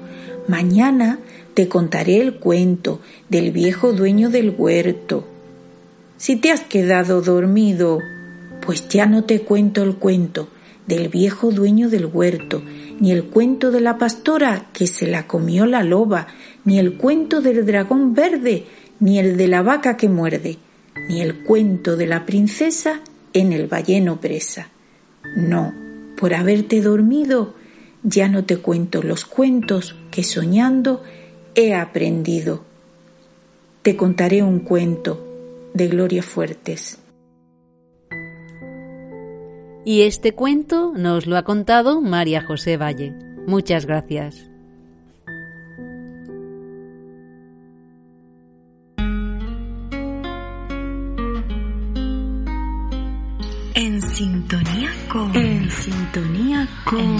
Mañana 0.49 1.21
te 1.55 1.69
contaré 1.69 2.21
el 2.21 2.35
cuento 2.41 3.01
del 3.29 3.53
viejo 3.53 3.93
dueño 3.93 4.29
del 4.29 4.57
huerto. 4.59 5.25
Si 6.17 6.35
te 6.35 6.51
has 6.51 6.63
quedado 6.63 7.23
dormido, 7.23 8.01
pues 8.67 8.89
ya 8.89 9.07
no 9.07 9.23
te 9.23 9.43
cuento 9.43 9.85
el 9.85 9.95
cuento 9.95 10.49
del 10.89 11.09
viejo 11.09 11.51
dueño 11.51 11.91
del 11.91 12.07
huerto, 12.07 12.63
ni 12.99 13.13
el 13.13 13.25
cuento 13.25 13.71
de 13.71 13.81
la 13.81 13.99
pastora 13.99 14.67
que 14.73 14.87
se 14.87 15.07
la 15.07 15.27
comió 15.27 15.67
la 15.67 15.85
loba, 15.85 16.27
ni 16.65 16.79
el 16.79 16.95
cuento 16.95 17.43
del 17.43 17.65
dragón 17.67 18.15
verde, 18.15 18.65
ni 18.99 19.19
el 19.19 19.37
de 19.37 19.49
la 19.49 19.63
vaca 19.63 19.97
que 19.99 20.09
muerde, 20.09 20.57
ni 21.09 21.21
el 21.21 21.45
cuento 21.45 21.97
de 21.97 22.07
la 22.07 22.25
princesa 22.25 23.03
en 23.35 23.53
el 23.53 23.67
balleno 23.67 24.21
presa. 24.21 24.71
No, 25.37 25.75
por 26.19 26.33
haberte 26.35 26.81
dormido, 26.81 27.55
ya 28.03 28.29
no 28.29 28.45
te 28.45 28.57
cuento 28.57 29.03
los 29.03 29.27
cuentos 29.27 29.95
que 30.11 30.25
soñando 30.25 31.03
he 31.55 31.75
aprendido. 31.75 32.65
Te 33.83 33.97
contaré 33.97 34.43
un 34.43 34.61
cuento 34.61 35.25
de 35.75 35.89
Gloria 35.89 36.23
Fuertes. 36.23 36.99
Y 39.91 40.03
este 40.03 40.35
cuento 40.35 40.93
nos 40.95 41.27
lo 41.27 41.39
ha 41.39 41.45
contado 41.45 42.03
María 42.03 42.43
José 42.43 42.77
Valle. 42.77 43.15
Muchas 43.47 43.87
gracias. 43.87 44.51
En 53.75 54.03
sintonía 54.03 54.91
con. 55.11 55.35
En 55.35 55.71
sintonía 55.71 56.69
con. 56.85 57.18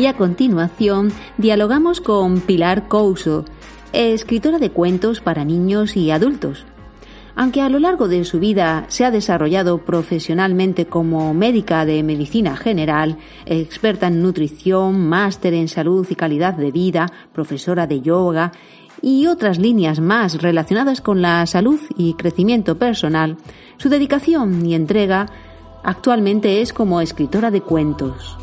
Y 0.00 0.06
a 0.06 0.16
continuación 0.16 1.12
dialogamos 1.36 2.00
con 2.00 2.40
Pilar 2.40 2.88
Couso, 2.88 3.44
escritora 3.92 4.58
de 4.58 4.70
cuentos 4.70 5.20
para 5.20 5.44
niños 5.44 5.94
y 5.94 6.10
adultos. 6.10 6.64
Aunque 7.36 7.60
a 7.60 7.68
lo 7.68 7.78
largo 7.78 8.08
de 8.08 8.24
su 8.24 8.40
vida 8.40 8.86
se 8.88 9.04
ha 9.04 9.10
desarrollado 9.10 9.84
profesionalmente 9.84 10.86
como 10.86 11.34
médica 11.34 11.84
de 11.84 12.02
medicina 12.02 12.56
general, 12.56 13.18
experta 13.44 14.06
en 14.06 14.22
nutrición, 14.22 15.06
máster 15.06 15.52
en 15.52 15.68
salud 15.68 16.06
y 16.08 16.14
calidad 16.14 16.54
de 16.54 16.70
vida, 16.70 17.12
profesora 17.34 17.86
de 17.86 18.00
yoga 18.00 18.52
y 19.02 19.26
otras 19.26 19.58
líneas 19.58 20.00
más 20.00 20.40
relacionadas 20.40 21.02
con 21.02 21.20
la 21.20 21.44
salud 21.44 21.78
y 21.98 22.14
crecimiento 22.14 22.78
personal, 22.78 23.36
su 23.76 23.90
dedicación 23.90 24.64
y 24.64 24.74
entrega 24.74 25.26
actualmente 25.84 26.62
es 26.62 26.72
como 26.72 27.02
escritora 27.02 27.50
de 27.50 27.60
cuentos. 27.60 28.38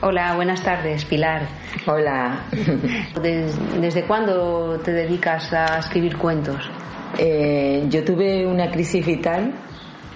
Hola, 0.00 0.36
buenas 0.36 0.62
tardes, 0.62 1.04
Pilar. 1.06 1.48
Hola. 1.84 2.44
¿Desde, 3.20 4.04
cuándo 4.04 4.78
te 4.78 4.92
dedicas 4.92 5.52
a 5.52 5.80
escribir 5.80 6.16
cuentos? 6.16 6.70
Eh, 7.18 7.84
yo 7.88 8.04
tuve 8.04 8.46
una 8.46 8.70
crisis 8.70 9.04
vital 9.04 9.52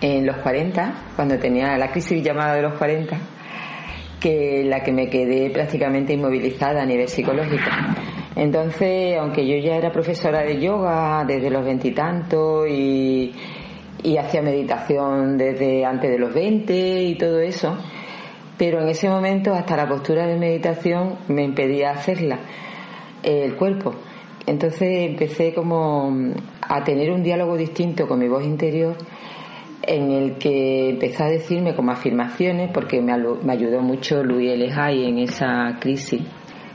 en 0.01 0.25
los 0.25 0.37
40, 0.37 0.95
cuando 1.17 1.37
tenía 1.37 1.77
la 1.79 1.91
crisis 1.91 2.23
llamada 2.23 2.55
de 2.55 2.63
los 2.63 2.75
40, 2.75 3.17
que 4.21 4.63
la 4.65 4.85
que 4.85 4.93
me 4.93 5.11
quedé 5.11 5.51
prácticamente 5.51 6.13
inmovilizada 6.13 6.83
a 6.83 6.87
nivel 6.87 7.09
psicológico. 7.09 7.69
Entonces, 8.37 9.19
aunque 9.19 9.45
yo 9.45 9.57
ya 9.57 9.75
era 9.75 9.91
profesora 9.91 10.43
de 10.43 10.61
yoga 10.61 11.25
desde 11.27 11.51
los 11.51 11.65
veintitantos 11.65 12.69
y, 12.69 13.35
y, 14.05 14.17
hacía 14.17 14.43
meditación 14.43 15.37
desde 15.37 15.85
antes 15.85 16.09
de 16.09 16.19
los 16.21 16.33
20 16.33 17.03
y 17.03 17.19
todo 17.19 17.41
eso, 17.41 17.77
pero 18.63 18.81
en 18.81 18.89
ese 18.91 19.09
momento 19.09 19.53
hasta 19.55 19.77
la 19.77 19.89
postura 19.89 20.25
de 20.25 20.39
meditación 20.39 21.17
me 21.27 21.43
impedía 21.43 21.91
hacerla, 21.91 22.39
el 23.21 23.57
cuerpo. 23.57 23.93
Entonces 24.47 25.11
empecé 25.11 25.53
como 25.53 26.33
a 26.61 26.85
tener 26.85 27.11
un 27.11 27.25
diálogo 27.25 27.57
distinto 27.57 28.07
con 28.07 28.21
mi 28.21 28.29
voz 28.29 28.45
interior 28.45 28.95
en 29.83 30.13
el 30.13 30.39
que 30.39 30.91
empezó 30.91 31.25
a 31.25 31.31
decirme 31.31 31.75
como 31.75 31.91
afirmaciones, 31.91 32.71
porque 32.73 33.01
me, 33.01 33.13
ayudó 33.13 33.81
mucho 33.81 34.23
Luis 34.23 34.53
Elejay 34.53 35.09
en 35.09 35.19
esa 35.19 35.79
crisis. 35.81 36.23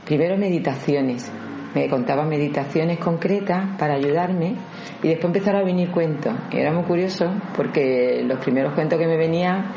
Primero 0.03 0.38
meditaciones, 0.38 1.32
me 1.74 1.88
contaba 1.88 2.25
meditaciones 2.25 3.00
concretas 3.00 3.77
para 3.79 3.94
ayudarme 3.94 4.56
y 5.01 5.08
después 5.08 5.27
empezaron 5.27 5.62
a 5.62 5.63
venir 5.63 5.91
cuentos. 5.91 6.34
era 6.51 6.74
muy 6.74 6.84
curioso 6.84 7.32
porque 7.56 8.25
los 8.27 8.39
primeros 8.39 8.74
cuentos 8.74 9.00
que 9.00 9.08
me 9.08 9.15
venían 9.15 9.72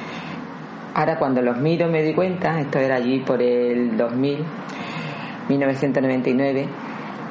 Ahora 0.94 1.18
cuando 1.18 1.40
los 1.40 1.58
miro 1.58 1.88
me 1.88 2.02
di 2.02 2.14
cuenta, 2.14 2.60
esto 2.60 2.78
era 2.78 2.96
allí 2.96 3.20
por 3.20 3.40
el 3.40 3.96
2000, 3.96 4.44
1999, 5.48 6.66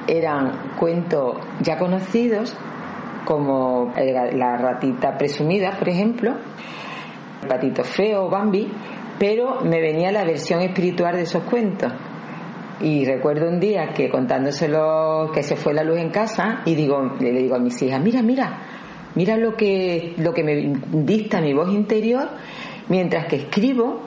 eran 0.07 0.75
cuentos 0.77 1.37
ya 1.61 1.77
conocidos 1.77 2.55
como 3.25 3.93
la 3.95 4.57
ratita 4.57 5.17
presumida, 5.17 5.77
por 5.77 5.89
ejemplo, 5.89 6.35
el 7.41 7.47
patito 7.47 7.83
feo, 7.83 8.29
Bambi, 8.29 8.67
pero 9.19 9.61
me 9.61 9.81
venía 9.81 10.11
la 10.11 10.23
versión 10.23 10.61
espiritual 10.61 11.15
de 11.15 11.23
esos 11.23 11.43
cuentos. 11.43 11.91
Y 12.81 13.03
recuerdo 13.05 13.49
un 13.49 13.59
día 13.59 13.89
que 13.93 14.09
contándoselo 14.09 15.31
que 15.33 15.43
se 15.43 15.57
fue 15.57 15.73
la 15.73 15.83
luz 15.83 15.97
en 15.97 16.11
casa 16.11 16.61
y 16.65 16.75
digo, 16.75 17.17
le 17.19 17.31
digo 17.31 17.55
a 17.55 17.59
mis 17.59 17.79
hijas, 17.81 18.01
mira, 18.01 18.21
mira, 18.21 18.61
mira 19.15 19.35
lo 19.35 19.55
que, 19.55 20.13
lo 20.17 20.33
que 20.33 20.43
me 20.43 20.73
dicta 21.03 21.41
mi 21.41 21.53
voz 21.53 21.69
interior 21.71 22.29
mientras 22.89 23.27
que 23.27 23.37
escribo 23.37 24.01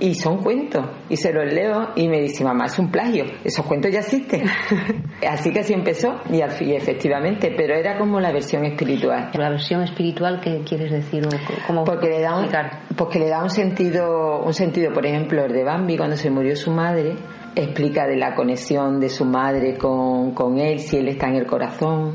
y 0.00 0.14
son 0.14 0.38
cuentos 0.42 0.84
y 1.08 1.16
se 1.16 1.32
los 1.32 1.52
leo 1.52 1.88
y 1.96 2.08
me 2.08 2.20
dice 2.20 2.44
mamá 2.44 2.66
es 2.66 2.78
un 2.78 2.90
plagio 2.90 3.24
esos 3.42 3.66
cuentos 3.66 3.90
ya 3.90 4.00
existen 4.00 4.44
así 5.28 5.52
que 5.52 5.60
así 5.60 5.72
empezó 5.72 6.20
y, 6.30 6.40
al 6.40 6.52
fin, 6.52 6.70
efectivamente 6.70 7.52
pero 7.56 7.74
era 7.74 7.98
como 7.98 8.20
la 8.20 8.30
versión 8.30 8.64
espiritual. 8.64 9.30
La 9.34 9.50
versión 9.50 9.82
espiritual 9.82 10.40
qué 10.40 10.62
quieres 10.64 10.92
decir 10.92 11.26
cómo 11.66 11.84
porque 11.84 12.08
le 12.08 12.20
da 12.20 12.38
un, 12.38 12.48
porque 12.96 13.18
le 13.18 13.28
da 13.28 13.42
un 13.42 13.50
sentido 13.50 14.40
un 14.40 14.54
sentido 14.54 14.92
por 14.92 15.04
ejemplo 15.04 15.44
el 15.44 15.52
de 15.52 15.64
Bambi 15.64 15.96
cuando 15.96 16.16
se 16.16 16.30
murió 16.30 16.54
su 16.54 16.70
madre 16.70 17.16
explica 17.56 18.06
de 18.06 18.16
la 18.16 18.36
conexión 18.36 19.00
de 19.00 19.08
su 19.08 19.24
madre 19.24 19.76
con, 19.76 20.32
con 20.32 20.58
él 20.58 20.78
si 20.78 20.98
él 20.98 21.08
está 21.08 21.26
en 21.28 21.36
el 21.36 21.46
corazón 21.46 22.14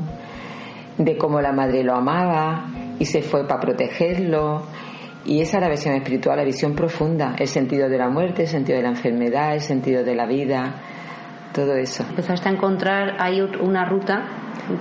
de 0.96 1.18
cómo 1.18 1.40
la 1.40 1.52
madre 1.52 1.82
lo 1.82 1.94
amaba 1.94 2.66
y 2.98 3.04
se 3.04 3.20
fue 3.20 3.46
para 3.46 3.60
protegerlo 3.60 4.62
y 5.24 5.40
esa 5.40 5.58
es 5.58 5.62
la 5.62 5.70
visión 5.70 5.94
espiritual, 5.94 6.36
la 6.36 6.44
visión 6.44 6.74
profunda, 6.74 7.34
el 7.38 7.48
sentido 7.48 7.88
de 7.88 7.98
la 7.98 8.08
muerte, 8.08 8.42
el 8.42 8.48
sentido 8.48 8.76
de 8.76 8.82
la 8.82 8.90
enfermedad, 8.90 9.54
el 9.54 9.60
sentido 9.60 10.04
de 10.04 10.14
la 10.14 10.26
vida, 10.26 10.74
todo 11.52 11.76
eso. 11.76 12.04
Empezaste 12.08 12.48
a 12.48 12.52
encontrar, 12.52 13.16
hay 13.18 13.40
una 13.40 13.84
ruta 13.84 14.26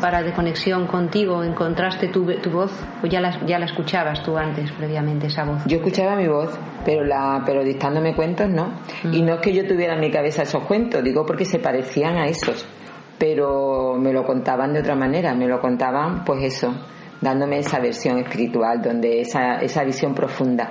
para 0.02 0.22
de 0.22 0.34
conexión 0.34 0.88
contigo, 0.88 1.44
encontraste 1.44 2.08
tu, 2.08 2.26
tu 2.42 2.50
voz 2.50 2.72
o 3.02 3.08
ya 3.08 3.22
la, 3.22 3.46
ya 3.46 3.60
la 3.60 3.66
escuchabas 3.66 4.24
tú 4.24 4.38
antes, 4.38 4.72
previamente, 4.72 5.28
esa 5.28 5.44
voz. 5.44 5.64
Yo 5.66 5.78
escuchaba 5.78 6.16
mi 6.16 6.28
voz, 6.28 6.58
pero, 6.84 7.06
la, 7.06 7.44
pero 7.46 7.64
dictándome 7.64 8.16
cuentos 8.16 8.50
no. 8.50 8.74
Y 9.12 9.22
mm. 9.22 9.26
no 9.26 9.34
es 9.36 9.42
que 9.42 9.54
yo 9.54 9.68
tuviera 9.68 9.94
en 9.94 10.02
mi 10.02 10.12
cabeza 10.12 10.44
esos 10.44 10.64
cuentos, 10.64 11.04
digo 11.04 11.26
porque 11.26 11.46
se 11.46 11.60
parecían 11.60 12.18
a 12.18 12.28
esos, 12.28 12.66
pero 13.18 13.96
me 13.98 14.12
lo 14.12 14.26
contaban 14.26 14.74
de 14.74 14.80
otra 14.80 14.96
manera, 14.96 15.34
me 15.36 15.48
lo 15.48 15.60
contaban 15.60 16.24
pues 16.26 16.44
eso 16.44 16.74
dándome 17.24 17.60
esa 17.60 17.80
versión 17.80 18.20
espiritual, 18.20 18.82
donde 18.82 19.22
esa, 19.22 19.56
esa 19.62 19.84
visión 19.84 20.14
profunda. 20.14 20.70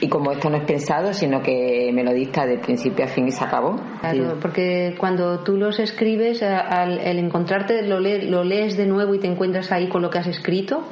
Y 0.00 0.08
como 0.08 0.32
esto 0.32 0.50
no 0.50 0.56
es 0.56 0.64
pensado, 0.64 1.14
sino 1.14 1.40
que 1.40 1.90
me 1.94 2.02
lo 2.02 2.12
dicta 2.12 2.44
de 2.44 2.58
principio 2.58 3.04
a 3.04 3.08
fin 3.08 3.28
y 3.28 3.30
se 3.30 3.44
acabó. 3.44 3.76
Claro, 4.00 4.36
porque 4.40 4.96
cuando 4.98 5.40
tú 5.44 5.56
los 5.56 5.78
escribes, 5.78 6.42
al, 6.42 6.98
encontrarte, 7.18 7.82
lo, 7.82 8.00
lo 8.00 8.44
lees 8.44 8.76
de 8.76 8.86
nuevo 8.86 9.14
y 9.14 9.20
te 9.20 9.28
encuentras 9.28 9.70
ahí 9.72 9.88
con 9.88 10.02
lo 10.02 10.10
que 10.10 10.18
has 10.18 10.26
escrito. 10.26 10.82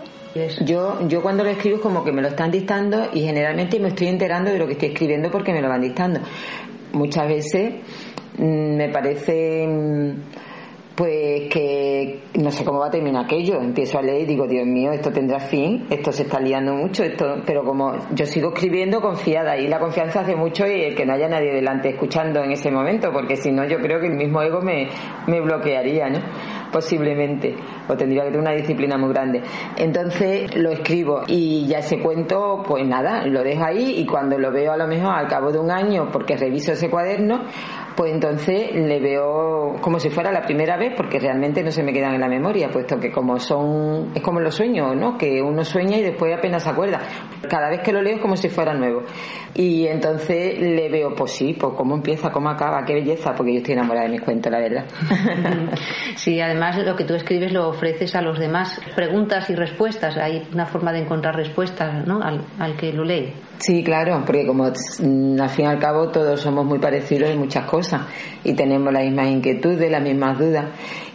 Yo, 0.65 1.07
yo 1.09 1.21
cuando 1.21 1.45
lo 1.45 1.51
escribo 1.51 1.77
es 1.77 1.83
como 1.83 2.05
que 2.05 2.13
me 2.13 2.23
lo 2.23 2.29
están 2.29 2.51
dictando 2.51 3.11
y 3.13 3.21
generalmente 3.21 3.79
me 3.79 3.89
estoy 3.89 4.07
enterando 4.07 4.51
de 4.51 4.59
lo 4.59 4.67
que 4.67 4.73
estoy 4.73 4.89
escribiendo 4.89 5.31
porque 5.31 5.53
me 5.53 5.61
lo 5.61 5.69
van 5.69 5.83
dictando. 5.83 6.21
Muchas 6.93 7.29
veces 7.29 7.75
mm, 8.39 8.77
me 8.77 8.89
parece 8.89 9.67
mm, 9.67 10.13
pues 10.95 11.49
que 11.49 12.21
no 12.35 12.51
sé 12.51 12.65
cómo 12.65 12.81
va 12.81 12.89
a 12.89 12.91
terminar 12.91 13.25
aquello. 13.25 13.61
Empiezo 13.61 13.99
a 13.99 14.03
leer 14.03 14.23
y 14.23 14.27
digo, 14.27 14.47
Dios 14.47 14.67
mío, 14.67 14.93
esto 14.93 15.11
tendrá 15.11 15.41
fin, 15.41 15.87
esto 15.91 16.13
se 16.13 16.23
está 16.23 16.41
liando 16.41 16.75
mucho, 16.75 17.03
esto, 17.03 17.43
pero 17.47 17.65
como 17.65 17.95
yo 18.15 18.27
sigo 18.27 18.53
escribiendo 18.53 19.01
confiada 19.01 19.57
y 19.57 19.69
la 19.69 19.79
confianza 19.79 20.21
hace 20.21 20.37
mucho 20.37 20.67
y 20.67 20.83
el 20.83 20.95
que 20.95 21.07
no 21.07 21.15
haya 21.15 21.29
nadie 21.29 21.53
delante 21.53 21.91
escuchando 21.91 22.43
en 22.43 22.53
ese 22.53 22.71
momento, 22.71 23.11
porque 23.13 23.37
si 23.37 23.51
no 23.51 23.65
yo 23.65 23.79
creo 23.79 24.01
que 24.01 24.07
el 24.07 24.17
mismo 24.17 24.43
ego 24.43 24.61
me, 24.61 24.89
me 25.27 25.41
bloquearía, 25.41 26.11
¿no? 26.11 26.19
Posiblemente, 26.73 27.55
o 27.89 27.97
tendría 27.97 28.23
que 28.23 28.31
tener 28.31 28.41
una 28.41 28.53
disciplina 28.53 28.97
muy 28.97 29.11
grande. 29.11 29.43
Entonces 29.77 30.55
lo 30.57 30.71
escribo 30.71 31.23
y 31.27 31.67
ya 31.67 31.79
ese 31.79 32.01
cuento, 32.01 32.63
pues 32.67 32.87
nada, 32.87 33.27
lo 33.27 33.43
dejo 33.43 33.65
ahí 33.65 33.97
y 33.99 34.07
cuando 34.07 34.39
lo 34.39 34.51
veo 34.51 34.73
a 34.73 34.77
lo 34.77 34.87
mejor 34.87 35.15
al 35.15 35.29
cabo 35.29 35.53
de 35.53 35.59
un 35.59 35.71
año, 35.71 36.09
porque 36.11 36.37
reviso 36.37 36.73
ese 36.73 36.89
cuaderno, 36.89 37.45
pues 37.97 38.13
entonces 38.13 38.75
le 38.75 39.01
veo 39.01 39.75
como 39.81 39.99
si 39.99 40.09
fuera 40.11 40.33
la 40.33 40.43
primera 40.43 40.77
vez, 40.77 40.95
porque 40.97 41.19
realmente 41.19 41.63
no 41.63 41.71
se 41.71 41.83
me 41.83 41.93
quedan 41.93 42.15
en 42.15 42.21
la 42.21 42.29
memoria, 42.29 42.69
puesto 42.71 42.99
que 42.99 43.11
como 43.11 43.39
son, 43.39 44.13
es 44.15 44.23
como 44.23 44.41
los 44.41 44.55
sueños, 44.55 44.97
¿no? 44.97 45.19
Que 45.19 45.43
uno 45.43 45.65
sueña 45.65 45.99
y 45.99 46.03
después 46.03 46.35
apenas 46.37 46.63
se 46.63 46.71
acuerda. 46.71 47.01
Cada 47.49 47.69
vez 47.69 47.81
que 47.81 47.93
lo 47.93 48.01
leo 48.01 48.17
es 48.17 48.23
como 48.23 48.37
si 48.37 48.49
fuera 48.49 48.73
nuevo. 48.75 49.03
Y 49.55 49.87
entonces 49.87 50.59
le 50.59 50.89
veo, 50.89 51.15
pues 51.15 51.33
sí, 51.33 51.55
pues 51.59 51.75
cómo 51.77 51.97
empieza, 51.97 52.31
cómo 52.31 52.49
acaba, 52.49 52.85
qué 52.85 52.95
belleza, 52.95 53.35
porque 53.35 53.53
yo 53.53 53.59
estoy 53.59 53.75
enamorada 53.75 54.07
de 54.07 54.13
mis 54.13 54.23
cuentos, 54.23 54.51
la 54.51 54.59
verdad. 54.59 54.87
Sí, 56.15 56.41
además 56.41 56.62
lo 56.85 56.97
que 56.97 57.05
tú 57.05 57.15
escribes 57.15 57.53
lo 57.53 57.69
ofreces 57.69 58.15
a 58.15 58.23
los 58.23 58.39
demás, 58.39 58.81
preguntas 58.95 59.51
y 59.51 59.55
respuestas, 59.55 60.17
hay 60.17 60.47
una 60.53 60.67
forma 60.67 60.93
de 60.93 61.01
encontrar 61.01 61.35
respuestas, 61.35 62.07
¿no? 62.07 62.21
Al, 62.23 62.41
al 62.59 62.77
que 62.77 62.93
lo 62.93 63.05
lee. 63.05 63.33
Sí, 63.59 63.83
claro, 63.83 64.23
porque 64.25 64.47
como 64.47 64.65
mm, 64.65 65.41
al 65.41 65.49
fin 65.51 65.65
y 65.67 65.69
al 65.69 65.79
cabo 65.79 66.09
todos 66.09 66.41
somos 66.41 66.65
muy 66.65 66.79
parecidos 66.79 67.31
en 67.31 67.39
muchas 67.39 67.65
cosas 67.67 68.03
y 68.45 68.55
tenemos 68.55 68.93
las 68.93 69.05
mismas 69.05 69.29
inquietudes, 69.29 69.91
las 69.91 70.03
mismas 70.03 70.39
dudas. 70.39 70.67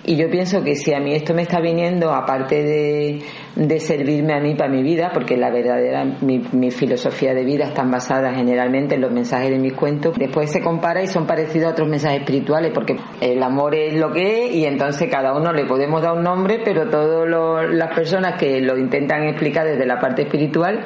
Y 0.05 0.15
yo 0.15 0.29
pienso 0.29 0.63
que 0.63 0.75
si 0.75 0.93
a 0.93 0.99
mí 0.99 1.13
esto 1.13 1.33
me 1.33 1.41
está 1.41 1.59
viniendo, 1.59 2.13
aparte 2.13 2.63
de, 2.63 3.19
de 3.57 3.79
servirme 3.79 4.35
a 4.35 4.39
mí 4.39 4.53
para 4.53 4.69
mi 4.69 4.83
vida, 4.83 5.09
porque 5.11 5.35
la 5.35 5.49
verdadera, 5.49 6.05
mi, 6.21 6.43
mi, 6.51 6.69
filosofía 6.69 7.33
de 7.33 7.43
vida 7.43 7.65
está 7.65 7.83
basada 7.83 8.31
generalmente 8.35 8.95
en 8.95 9.01
los 9.01 9.11
mensajes 9.11 9.49
de 9.49 9.57
mis 9.57 9.73
cuentos, 9.73 10.15
después 10.15 10.51
se 10.51 10.61
compara 10.61 11.01
y 11.01 11.07
son 11.07 11.25
parecidos 11.25 11.69
a 11.69 11.71
otros 11.71 11.89
mensajes 11.89 12.19
espirituales, 12.19 12.71
porque 12.71 12.97
el 13.19 13.41
amor 13.41 13.73
es 13.73 13.95
lo 13.95 14.11
que 14.11 14.45
es 14.45 14.53
y 14.53 14.65
entonces 14.65 15.09
cada 15.09 15.35
uno 15.35 15.51
le 15.53 15.65
podemos 15.65 16.03
dar 16.03 16.13
un 16.13 16.23
nombre, 16.23 16.59
pero 16.63 16.87
todas 16.87 17.27
las 17.71 17.95
personas 17.95 18.39
que 18.39 18.61
lo 18.61 18.77
intentan 18.77 19.23
explicar 19.23 19.65
desde 19.65 19.87
la 19.87 19.99
parte 19.99 20.21
espiritual, 20.21 20.85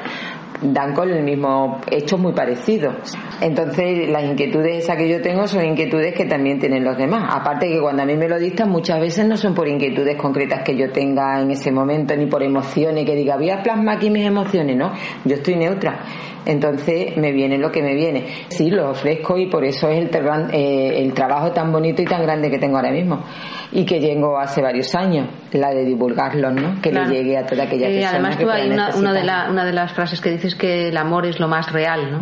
dan 0.62 0.93
con 0.93 1.10
el 1.10 1.24
mismo 1.24 1.82
hecho 1.89 2.17
muy 2.17 2.34
parecido. 2.34 2.93
Entonces, 3.41 4.10
las 4.10 4.24
inquietudes 4.24 4.84
esas 4.84 4.97
que 4.97 5.10
yo 5.10 5.21
tengo 5.21 5.47
son 5.47 5.65
inquietudes 5.65 6.13
que 6.13 6.26
también 6.26 6.60
tienen 6.60 6.84
los 6.84 6.97
demás. 6.97 7.34
Aparte 7.34 7.67
que 7.67 7.80
cuando 7.80 8.04
a 8.04 8.06
mí 8.06 8.15
me 8.15 8.30
lo 8.30 8.39
dictan, 8.39 8.69
muchas 8.69 9.00
veces 9.00 9.28
no 9.28 9.38
son 9.38 9.56
por 9.56 9.67
inquietudes 9.67 10.15
concretas 10.15 10.62
que 10.63 10.78
yo 10.78 10.91
tenga 10.91 11.41
en 11.41 11.52
ese 11.52 11.71
momento, 11.71 12.15
ni 12.15 12.28
por 12.28 12.43
emociones, 12.43 13.06
que 13.06 13.15
diga, 13.15 13.38
voy 13.38 13.50
a 13.50 13.63
plasmar 13.63 13.97
aquí 13.97 14.10
mis 14.10 14.26
emociones, 14.26 14.78
¿no? 14.78 14.93
Yo 15.26 15.36
estoy 15.36 15.56
neutra. 15.56 16.00
Entonces, 16.45 17.17
me 17.17 17.32
viene 17.32 17.58
lo 17.58 17.71
que 17.71 17.84
me 17.84 17.93
viene. 17.93 18.26
Sí, 18.50 18.69
lo 18.71 18.89
ofrezco 18.89 19.38
y 19.38 19.47
por 19.47 19.63
eso 19.63 19.89
es 19.89 20.00
el, 20.00 20.10
eh, 20.52 21.02
el 21.02 21.13
trabajo 21.13 21.52
tan 21.52 21.71
bonito 21.71 22.02
y 22.02 22.06
tan 22.06 22.24
grande 22.24 22.50
que 22.50 22.58
tengo 22.58 22.78
ahora 22.78 22.91
mismo. 22.91 23.24
Y 23.71 23.86
que 23.86 24.00
llego 24.00 24.38
hace 24.38 24.62
varios 24.62 24.93
años, 24.95 25.28
la 25.54 25.69
de 25.69 25.86
divulgarlos, 25.86 26.54
¿no? 26.54 26.82
Que 26.82 26.91
le 26.91 27.06
llegue 27.06 27.38
a 27.38 27.45
toda 27.45 27.63
aquella 27.63 27.88
persona. 27.88 28.10
Además, 28.10 28.38
tú 28.38 28.50
hay 28.50 28.69
una, 28.69 28.95
una, 28.95 29.13
de 29.13 29.24
la, 29.24 29.47
una 29.50 29.65
de 29.65 29.71
las 29.71 29.93
frases 29.93 30.19
que 30.19 30.32
dices 30.32 30.50
que 30.55 30.89
el 30.89 30.97
amor 30.97 31.25
es 31.25 31.39
lo 31.39 31.47
más 31.47 31.71
real, 31.71 32.11
¿no? 32.11 32.19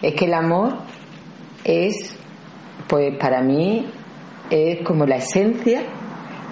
Es 0.00 0.14
que 0.14 0.26
el 0.26 0.34
amor 0.34 0.78
es 1.64 2.18
Pues 2.88 3.16
para 3.16 3.42
mí 3.42 3.86
es 4.50 4.84
como 4.84 5.06
la 5.06 5.16
esencia 5.16 5.82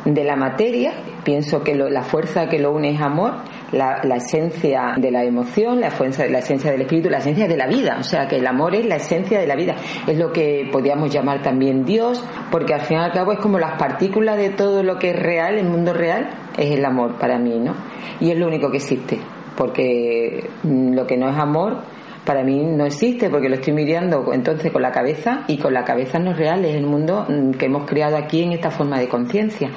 de 0.04 0.24
la 0.24 0.36
materia. 0.36 0.92
Pienso 1.24 1.62
que 1.62 1.74
la 1.74 2.02
fuerza 2.02 2.48
que 2.48 2.58
lo 2.58 2.72
une 2.72 2.94
es 2.94 3.00
amor, 3.00 3.34
la, 3.72 4.00
esencia 4.16 4.94
de 4.96 5.10
la 5.10 5.22
emoción, 5.22 5.80
la, 5.80 5.90
fuerza, 5.90 6.26
la 6.26 6.38
esencia 6.38 6.72
del 6.72 6.82
espíritu, 6.82 7.10
la 7.10 7.18
esencia 7.18 7.46
de 7.46 7.56
la 7.56 7.66
vida. 7.66 7.98
O 8.00 8.02
sea, 8.02 8.26
que 8.26 8.36
el 8.36 8.46
amor 8.46 8.74
es 8.74 8.86
la 8.86 8.96
esencia 8.96 9.38
de 9.38 9.46
la 9.46 9.54
vida. 9.54 9.74
Es 10.06 10.16
lo 10.16 10.32
que 10.32 10.68
podríamos 10.72 11.12
llamar 11.12 11.42
también 11.42 11.84
Dios, 11.84 12.24
porque 12.50 12.72
al 12.74 12.80
fin 12.80 12.96
y 12.96 13.00
al 13.00 13.12
cabo 13.12 13.32
es 13.32 13.38
como 13.38 13.58
las 13.58 13.78
partículas 13.78 14.38
de 14.38 14.50
todo 14.50 14.82
lo 14.82 14.98
que 14.98 15.10
es 15.10 15.16
real, 15.16 15.58
el 15.58 15.68
mundo 15.68 15.92
real, 15.92 16.30
es 16.56 16.70
el 16.70 16.84
amor 16.84 17.18
para 17.18 17.38
mí, 17.38 17.58
¿no? 17.58 17.74
Y 18.20 18.30
es 18.30 18.38
lo 18.38 18.46
único 18.46 18.70
que 18.70 18.78
existe, 18.78 19.20
porque 19.60 20.48
lo 20.64 21.06
que 21.06 21.18
no 21.18 21.28
es 21.28 21.36
amor 21.36 21.82
para 22.24 22.42
mí 22.42 22.64
no 22.64 22.86
existe 22.86 23.28
porque 23.28 23.50
lo 23.50 23.56
estoy 23.56 23.74
mirando 23.74 24.32
entonces 24.32 24.72
con 24.72 24.80
la 24.80 24.90
cabeza 24.90 25.44
y 25.48 25.58
con 25.58 25.74
la 25.74 25.84
cabeza 25.84 26.18
no 26.18 26.30
es 26.30 26.38
real, 26.38 26.64
es 26.64 26.76
el 26.76 26.86
mundo 26.86 27.26
mm, 27.28 27.50
que 27.58 27.66
hemos 27.66 27.84
creado 27.84 28.16
aquí 28.16 28.42
en 28.42 28.52
esta 28.52 28.70
forma 28.70 28.98
de 28.98 29.06
conciencia. 29.06 29.68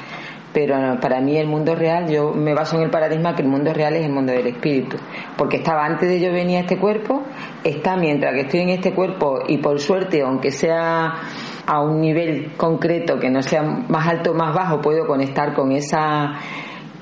Pero 0.54 0.76
para 1.02 1.20
mí 1.20 1.36
el 1.36 1.48
mundo 1.48 1.76
real, 1.76 2.08
yo 2.10 2.32
me 2.32 2.54
baso 2.54 2.78
en 2.78 2.84
el 2.84 2.92
paradigma 2.92 3.36
que 3.36 3.42
el 3.42 3.50
mundo 3.50 3.74
real 3.74 3.96
es 3.96 4.06
el 4.06 4.12
mundo 4.14 4.32
del 4.32 4.48
espíritu. 4.48 4.96
Porque 5.36 5.58
estaba 5.58 5.84
antes 5.84 6.08
de 6.08 6.20
yo 6.22 6.32
venir 6.32 6.58
a 6.58 6.60
este 6.62 6.78
cuerpo, 6.78 7.24
está 7.64 7.98
mientras 7.98 8.34
que 8.36 8.42
estoy 8.42 8.60
en 8.62 8.70
este 8.70 8.94
cuerpo 8.94 9.40
y 9.48 9.58
por 9.58 9.82
suerte, 9.82 10.22
aunque 10.22 10.52
sea 10.52 11.12
a 11.66 11.82
un 11.82 12.00
nivel 12.00 12.54
concreto 12.56 13.20
que 13.20 13.30
no 13.30 13.42
sea 13.42 13.64
más 13.64 14.08
alto 14.08 14.32
o 14.32 14.34
más 14.36 14.56
bajo, 14.56 14.80
puedo 14.80 15.08
conectar 15.08 15.54
con 15.54 15.72
esa 15.72 16.36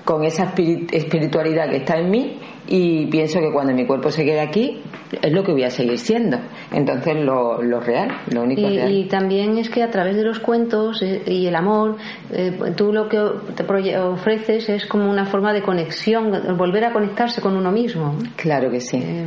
con 0.06 0.24
esa 0.24 0.54
espiritualidad 0.92 1.70
que 1.70 1.78
está 1.78 1.98
en 1.98 2.10
mí 2.10 2.40
y 2.68 3.08
pienso 3.08 3.40
que 3.40 3.52
cuando 3.52 3.74
mi 3.74 3.86
cuerpo 3.86 4.12
se 4.12 4.24
quede 4.24 4.40
aquí 4.40 4.82
es 5.22 5.32
lo 5.32 5.44
que 5.44 5.52
voy 5.52 5.64
a 5.64 5.70
seguir 5.70 5.98
siendo. 5.98 6.38
Entonces 6.72 7.16
lo, 7.18 7.62
lo 7.62 7.80
real, 7.80 8.10
lo 8.34 8.44
único 8.44 8.62
y, 8.62 8.78
real. 8.78 8.92
Y 8.92 9.08
también 9.08 9.58
es 9.58 9.70
que 9.70 9.84
a 9.84 9.90
través 9.90 10.16
de 10.16 10.24
los 10.24 10.40
cuentos 10.40 11.02
eh, 11.02 11.22
y 11.26 11.48
el 11.48 11.56
amor, 11.56 11.98
eh, 12.32 12.58
tú 12.76 12.94
lo 12.94 13.10
que 13.10 13.18
te 13.56 13.98
ofreces 13.98 14.70
es 14.70 14.86
como 14.86 15.10
una 15.10 15.26
forma 15.26 15.54
de 15.54 15.62
conexión, 15.62 16.32
volver 16.58 16.86
a 16.86 16.94
conectarse 16.94 17.42
con 17.42 17.56
uno 17.56 17.72
mismo. 17.72 18.16
Claro 18.38 18.70
que 18.72 18.80
sí. 18.80 18.98
Eh, 19.04 19.26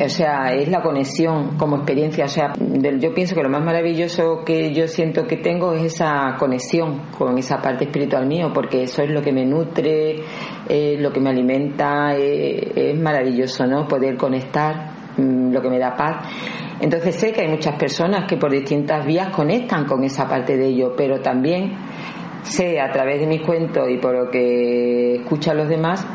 o 0.00 0.08
sea, 0.08 0.54
es 0.54 0.68
la 0.68 0.80
conexión 0.80 1.56
como 1.56 1.78
experiencia. 1.78 2.26
O 2.26 2.28
sea, 2.28 2.52
yo 2.56 3.12
pienso 3.14 3.34
que 3.34 3.42
lo 3.42 3.48
más 3.48 3.64
maravilloso 3.64 4.44
que 4.44 4.72
yo 4.72 4.86
siento 4.86 5.26
que 5.26 5.38
tengo 5.38 5.72
es 5.72 5.82
esa 5.82 6.36
conexión 6.38 7.10
con 7.18 7.36
esa 7.36 7.60
parte 7.60 7.86
espiritual 7.86 8.26
mío, 8.26 8.52
porque 8.54 8.84
eso 8.84 9.02
es 9.02 9.10
lo 9.10 9.20
que 9.20 9.32
me 9.32 9.44
nutre, 9.44 9.97
lo 10.98 11.12
que 11.12 11.20
me 11.20 11.30
alimenta. 11.30 12.14
es 12.16 12.98
maravilloso, 12.98 13.66
¿no? 13.66 13.86
Poder 13.86 14.16
conectar 14.16 14.98
Mm, 15.18 15.52
lo 15.52 15.60
que 15.60 15.68
me 15.68 15.78
da 15.78 15.96
paz. 15.96 16.28
Entonces 16.80 17.16
sé 17.16 17.32
que 17.32 17.40
hay 17.42 17.48
muchas 17.48 17.74
personas 17.76 18.24
que 18.28 18.36
por 18.36 18.52
distintas 18.52 19.04
vías 19.04 19.30
conectan 19.30 19.84
con 19.84 20.04
esa 20.04 20.28
parte 20.28 20.56
de 20.56 20.68
ello, 20.68 20.94
pero 20.96 21.20
también 21.20 21.72
sé 22.44 22.80
a 22.80 22.90
través 22.92 23.18
de 23.20 23.26
mis 23.26 23.42
cuentos 23.42 23.90
y 23.90 23.96
por 23.96 24.14
lo 24.14 24.30
que 24.30 25.16
escuchan 25.16 25.56
los 25.56 25.68
demás 25.68 26.06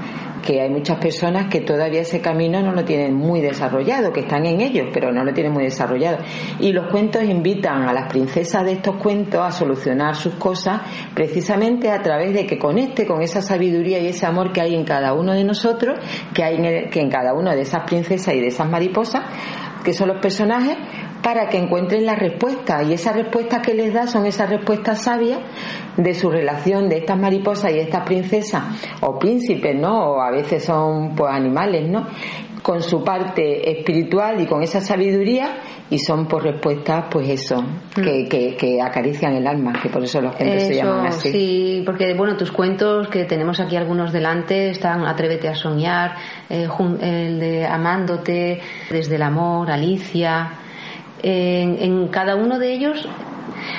que 0.45 0.62
hay 0.62 0.69
muchas 0.69 0.99
personas 0.99 1.47
que 1.49 1.62
todavía 1.62 2.01
ese 2.01 2.21
camino 2.21 2.62
no 2.62 2.73
lo 2.73 2.84
tienen 2.84 3.15
muy 3.15 3.41
desarrollado, 3.41 4.12
que 4.12 4.21
están 4.21 4.45
en 4.45 4.62
ellos, 4.62 4.89
pero 4.93 5.12
no 5.12 5.23
lo 5.23 5.34
tienen 5.34 5.53
muy 5.53 5.63
desarrollado. 5.63 6.19
Y 6.60 6.71
los 6.73 6.91
cuentos 6.91 7.23
invitan 7.23 7.84
a 7.84 7.93
las 7.93 8.10
princesas 8.10 8.63
de 8.65 8.73
estos 8.73 8.97
cuentos 8.97 9.41
a 9.41 9.51
solucionar 9.51 10.15
sus 10.15 10.36
cosas 10.36 10.82
precisamente 11.15 11.89
a 11.89 12.01
través 12.01 12.34
de 12.34 12.45
que 12.45 12.60
conecte 12.60 13.08
con 13.08 13.21
esa 13.21 13.41
sabiduría 13.41 13.99
y 13.99 14.08
ese 14.08 14.25
amor 14.25 14.51
que 14.51 14.62
hay 14.62 14.75
en 14.75 14.84
cada 14.84 15.13
uno 15.13 15.34
de 15.34 15.43
nosotros, 15.43 15.97
que 16.34 16.43
hay 16.43 16.58
en, 16.58 16.89
que 16.89 16.99
en 16.99 17.10
cada 17.10 17.34
una 17.34 17.56
de 17.56 17.62
esas 17.62 17.84
princesas 17.86 18.36
y 18.36 18.39
de 18.41 18.47
esas 18.47 18.69
mariposas, 18.69 19.23
que 19.84 19.93
son 19.93 20.10
los 20.10 20.19
personajes, 20.19 20.77
para 21.23 21.47
que 21.47 21.57
encuentren 21.57 22.05
la 22.05 22.15
respuesta. 22.15 22.83
Y 22.83 22.93
esas 22.93 23.15
respuestas 23.15 23.65
que 23.65 23.73
les 23.73 23.93
da 23.93 24.05
son 24.05 24.25
esas 24.25 24.49
respuestas 24.49 25.03
sabias 25.03 25.39
de 25.97 26.13
su 26.13 26.29
relación 26.29 26.89
de 26.89 26.97
estas 26.97 27.17
mariposas 27.17 27.71
y 27.73 27.79
estas 27.79 28.03
princesas, 28.03 28.63
o 29.01 29.17
príncipes, 29.17 29.75
¿no? 29.75 30.12
O 30.12 30.21
a 30.21 30.29
veces 30.29 30.63
son 30.63 31.15
pues 31.15 31.31
animales, 31.33 31.89
¿no? 31.89 32.05
con 32.63 32.81
su 32.81 33.03
parte 33.03 33.69
espiritual 33.69 34.41
y 34.41 34.45
con 34.47 34.63
esa 34.63 34.79
sabiduría 34.79 35.57
y 35.89 35.99
son 35.99 36.27
por 36.27 36.43
respuestas 36.43 37.05
pues 37.12 37.27
eso 37.27 37.62
que, 37.93 38.23
mm. 38.23 38.57
que, 38.57 38.81
acarician 38.81 39.33
el 39.33 39.45
alma 39.45 39.73
que 39.81 39.89
por 39.89 40.01
eso 40.01 40.21
los 40.21 40.33
cuentos 40.33 40.63
se 40.63 40.75
llaman 40.75 41.07
así 41.07 41.31
sí 41.31 41.83
porque 41.86 42.13
bueno 42.13 42.38
tus 42.38 42.53
cuentos 42.53 43.09
que 43.09 43.25
tenemos 43.25 43.59
aquí 43.59 43.75
algunos 43.75 44.13
delante 44.13 44.69
están 44.69 45.05
Atrévete 45.05 45.49
a 45.49 45.55
soñar 45.55 46.15
eh, 46.49 46.67
el 47.01 47.39
de 47.39 47.65
Amándote 47.65 48.62
desde 48.89 49.15
el 49.15 49.23
amor 49.23 49.69
Alicia 49.69 50.62
en, 51.23 52.07
cada 52.09 52.36
uno 52.36 52.59
de 52.59 52.73
ellos 52.73 53.07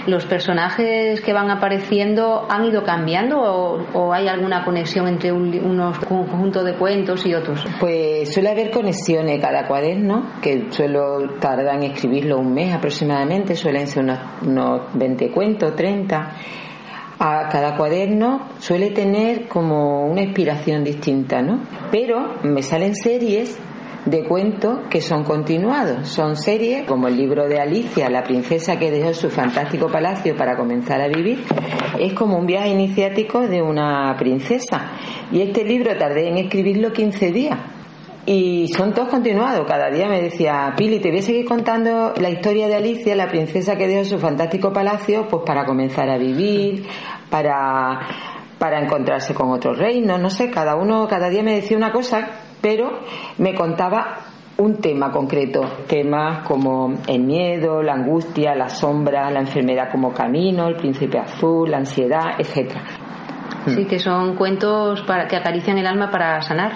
los 0.07 0.24
personajes 0.26 1.20
que 1.20 1.33
van 1.33 1.50
apareciendo 1.50 2.46
han 2.48 2.64
ido 2.64 2.83
cambiando 2.85 3.38
o, 3.40 4.12
hay 4.12 4.28
alguna 4.28 4.64
conexión 4.64 5.07
entre 5.09 5.33
un, 5.33 5.54
unos 5.62 5.98
conjunto 5.98 6.64
de 6.64 6.74
cuentos 6.76 7.24
y 7.26 7.35
otros? 7.35 7.64
Pues 7.80 8.33
suele 8.33 8.50
haber 8.50 8.70
conexiones 8.70 9.40
cada 9.40 9.66
cuaderno, 9.66 10.33
que 10.40 10.70
suelo 10.70 11.38
tardar 11.38 11.76
en 11.76 11.92
escribirlo 11.92 12.38
un 12.38 12.54
mes 12.54 12.74
aproximadamente, 12.74 13.54
suelen 13.54 13.87
ser 13.87 14.04
unos, 14.04 14.18
unos 14.42 14.80
20 14.94 15.30
cuentos, 15.30 15.76
30 15.76 16.33
a 17.18 17.48
cada 17.48 17.76
cuaderno 17.76 18.48
suele 18.59 18.90
tener 18.90 19.46
como 19.46 20.07
una 20.07 20.22
inspiración 20.22 20.83
distinta, 20.83 21.42
¿no? 21.42 21.61
Pero 21.90 22.40
me 22.42 22.62
salen 22.62 22.94
series 22.96 23.59
de 24.04 24.24
cuentos 24.24 24.80
que 24.90 25.00
son 25.00 25.24
continuados. 25.24 26.09
Son 26.09 26.37
series 26.37 26.87
como 26.87 27.09
el 27.09 27.16
libro 27.16 27.48
de 27.48 27.61
Alicia, 27.61 28.11
la 28.11 28.22
princesa 28.22 28.78
que 28.78 28.90
dejó 28.90 29.14
su 29.14 29.30
fantástico 29.30 29.88
palacio 29.88 30.37
para 30.37 30.57
comenzar 30.57 31.00
a 31.00 31.09
vivir. 31.09 31.44
Es 31.98 32.12
como 32.14 32.37
un 32.38 32.46
viaje 32.46 32.68
iniciático 32.68 33.40
de 33.46 33.62
una 33.62 34.14
princesa. 34.18 34.92
Y 35.33 35.40
este 35.40 35.64
libro 35.64 35.96
tardé 35.96 36.28
en 36.28 36.38
escribirlo 36.38 36.92
15 36.92 37.33
días. 37.33 37.59
Y 38.26 38.68
son 38.68 38.94
todos 38.94 39.09
continuados. 39.09 39.66
Cada 39.66 39.90
día 39.90 40.09
me 40.09 40.22
decía, 40.22 40.72
Pili, 40.76 40.98
te 41.00 41.11
voy 41.11 41.18
a 41.18 41.22
seguir 41.22 41.44
contando 41.44 42.14
la 42.16 42.30
historia 42.30 42.68
de 42.68 42.76
Alicia, 42.76 43.14
la 43.14 43.28
princesa 43.28 43.76
que 43.76 43.87
dejó 43.87 44.04
su 44.04 44.18
fantástico 44.18 44.72
palacio, 44.72 45.28
pues 45.28 45.42
para 45.44 45.66
comenzar 45.66 46.09
a 46.09 46.16
vivir, 46.16 46.87
para, 47.28 48.00
para 48.59 48.80
encontrarse 48.83 49.35
con 49.35 49.50
otro 49.50 49.74
reino, 49.74 50.16
no 50.16 50.30
sé, 50.30 50.50
cada 50.50 50.74
uno, 50.74 51.07
cada 51.07 51.28
día 51.28 51.42
me 51.42 51.54
decía 51.54 51.76
una 51.76 51.92
cosa 51.92 52.43
pero 52.64 53.00
me 53.37 53.55
contaba 53.55 54.20
un 54.57 54.81
tema 54.81 55.11
concreto, 55.11 55.61
temas 55.87 56.46
como 56.48 56.94
el 57.07 57.22
miedo, 57.22 57.83
la 57.83 57.92
angustia, 57.92 58.55
la 58.55 58.70
sombra, 58.70 59.31
la 59.31 59.40
enfermedad 59.40 59.90
como 59.92 60.14
camino, 60.14 60.66
el 60.66 60.77
príncipe 60.77 61.18
azul, 61.18 61.70
la 61.70 61.77
ansiedad, 61.77 62.37
etcétera. 62.38 62.83
Sí, 63.66 63.85
que 63.85 63.98
son 63.98 64.35
cuentos 64.37 65.03
para, 65.03 65.29
que 65.29 65.37
acarician 65.37 65.77
el 65.77 65.87
alma 65.87 66.11
para 66.11 66.40
sanar. 66.40 66.72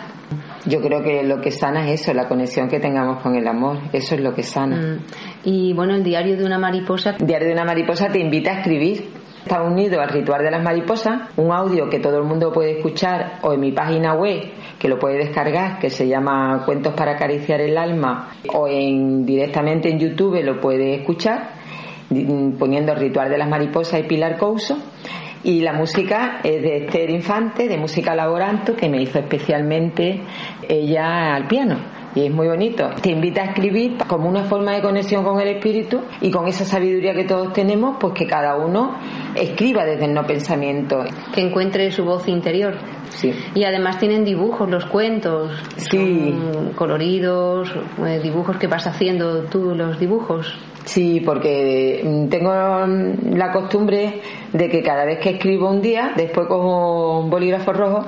Yo 0.66 0.82
creo 0.82 1.02
que 1.02 1.22
lo 1.22 1.40
que 1.40 1.50
sana 1.50 1.88
es 1.88 2.02
eso, 2.02 2.12
la 2.12 2.28
conexión 2.28 2.68
que 2.68 2.80
tengamos 2.80 3.22
con 3.22 3.34
el 3.34 3.48
amor, 3.48 3.78
eso 3.94 4.14
es 4.14 4.20
lo 4.20 4.34
que 4.34 4.42
sana. 4.42 4.76
Mm. 4.76 5.04
Y 5.44 5.72
bueno, 5.72 5.94
el 5.94 6.04
diario 6.04 6.36
de 6.36 6.44
una 6.44 6.58
mariposa. 6.58 7.16
El 7.18 7.26
diario 7.26 7.48
de 7.48 7.54
una 7.54 7.64
mariposa 7.64 8.08
te 8.08 8.18
invita 8.18 8.50
a 8.50 8.58
escribir. 8.58 9.08
Está 9.42 9.62
unido 9.62 10.02
al 10.02 10.10
ritual 10.10 10.42
de 10.42 10.50
las 10.50 10.62
mariposas, 10.62 11.30
un 11.38 11.50
audio 11.50 11.88
que 11.88 12.00
todo 12.00 12.18
el 12.18 12.24
mundo 12.24 12.52
puede 12.52 12.76
escuchar 12.76 13.38
o 13.40 13.54
en 13.54 13.60
mi 13.60 13.72
página 13.72 14.12
web 14.12 14.42
que 14.78 14.88
lo 14.88 14.98
puede 14.98 15.18
descargar, 15.18 15.78
que 15.78 15.90
se 15.90 16.06
llama 16.06 16.62
Cuentos 16.64 16.94
para 16.94 17.12
acariciar 17.12 17.60
el 17.60 17.76
alma, 17.76 18.30
o 18.54 18.68
en, 18.68 19.26
directamente 19.26 19.90
en 19.90 19.98
YouTube 19.98 20.42
lo 20.42 20.60
puede 20.60 20.94
escuchar, 20.94 21.50
poniendo 22.58 22.92
el 22.92 22.98
ritual 22.98 23.28
de 23.28 23.38
las 23.38 23.48
mariposas 23.48 24.00
y 24.00 24.04
Pilar 24.04 24.36
Couso. 24.38 24.78
Y 25.44 25.60
la 25.60 25.72
música 25.72 26.40
es 26.42 26.62
de 26.62 26.84
Esther 26.84 27.10
Infante, 27.10 27.68
de 27.68 27.76
Música 27.76 28.14
Laboranto, 28.14 28.74
que 28.74 28.88
me 28.88 29.00
hizo 29.00 29.18
especialmente 29.18 30.20
ella 30.68 31.34
al 31.34 31.46
piano 31.46 31.97
y 32.14 32.26
es 32.26 32.32
muy 32.32 32.48
bonito. 32.48 32.90
Te 33.00 33.10
invita 33.10 33.42
a 33.42 33.44
escribir 33.46 33.98
como 34.06 34.28
una 34.28 34.44
forma 34.44 34.72
de 34.72 34.82
conexión 34.82 35.24
con 35.24 35.40
el 35.40 35.48
espíritu 35.48 36.00
y 36.20 36.30
con 36.30 36.48
esa 36.48 36.64
sabiduría 36.64 37.14
que 37.14 37.24
todos 37.24 37.52
tenemos, 37.52 37.96
pues 38.00 38.14
que 38.14 38.26
cada 38.26 38.56
uno 38.56 38.96
escriba 39.34 39.84
desde 39.84 40.06
el 40.06 40.14
no 40.14 40.26
pensamiento. 40.26 41.04
Que 41.34 41.42
encuentre 41.42 41.90
su 41.90 42.04
voz 42.04 42.26
interior. 42.28 42.74
Sí. 43.10 43.32
Y 43.54 43.64
además 43.64 43.98
tienen 43.98 44.24
dibujos, 44.24 44.68
los 44.68 44.86
cuentos. 44.86 45.52
Sí. 45.76 46.34
coloridos, 46.76 47.72
eh, 48.06 48.20
dibujos 48.22 48.56
que 48.56 48.66
vas 48.66 48.86
haciendo 48.86 49.44
tú, 49.44 49.74
los 49.74 49.98
dibujos. 49.98 50.58
Sí, 50.84 51.20
porque 51.20 52.02
mm, 52.02 52.28
tengo 52.28 52.50
mm, 52.50 53.36
la 53.36 53.52
costumbre 53.52 54.20
de 54.52 54.68
que 54.68 54.82
cada 54.82 55.04
vez 55.04 55.18
que 55.18 55.30
escribo 55.30 55.70
un 55.70 55.82
día, 55.82 56.12
después 56.16 56.46
cojo 56.48 57.20
un 57.20 57.30
bolígrafo 57.30 57.72
rojo 57.72 58.06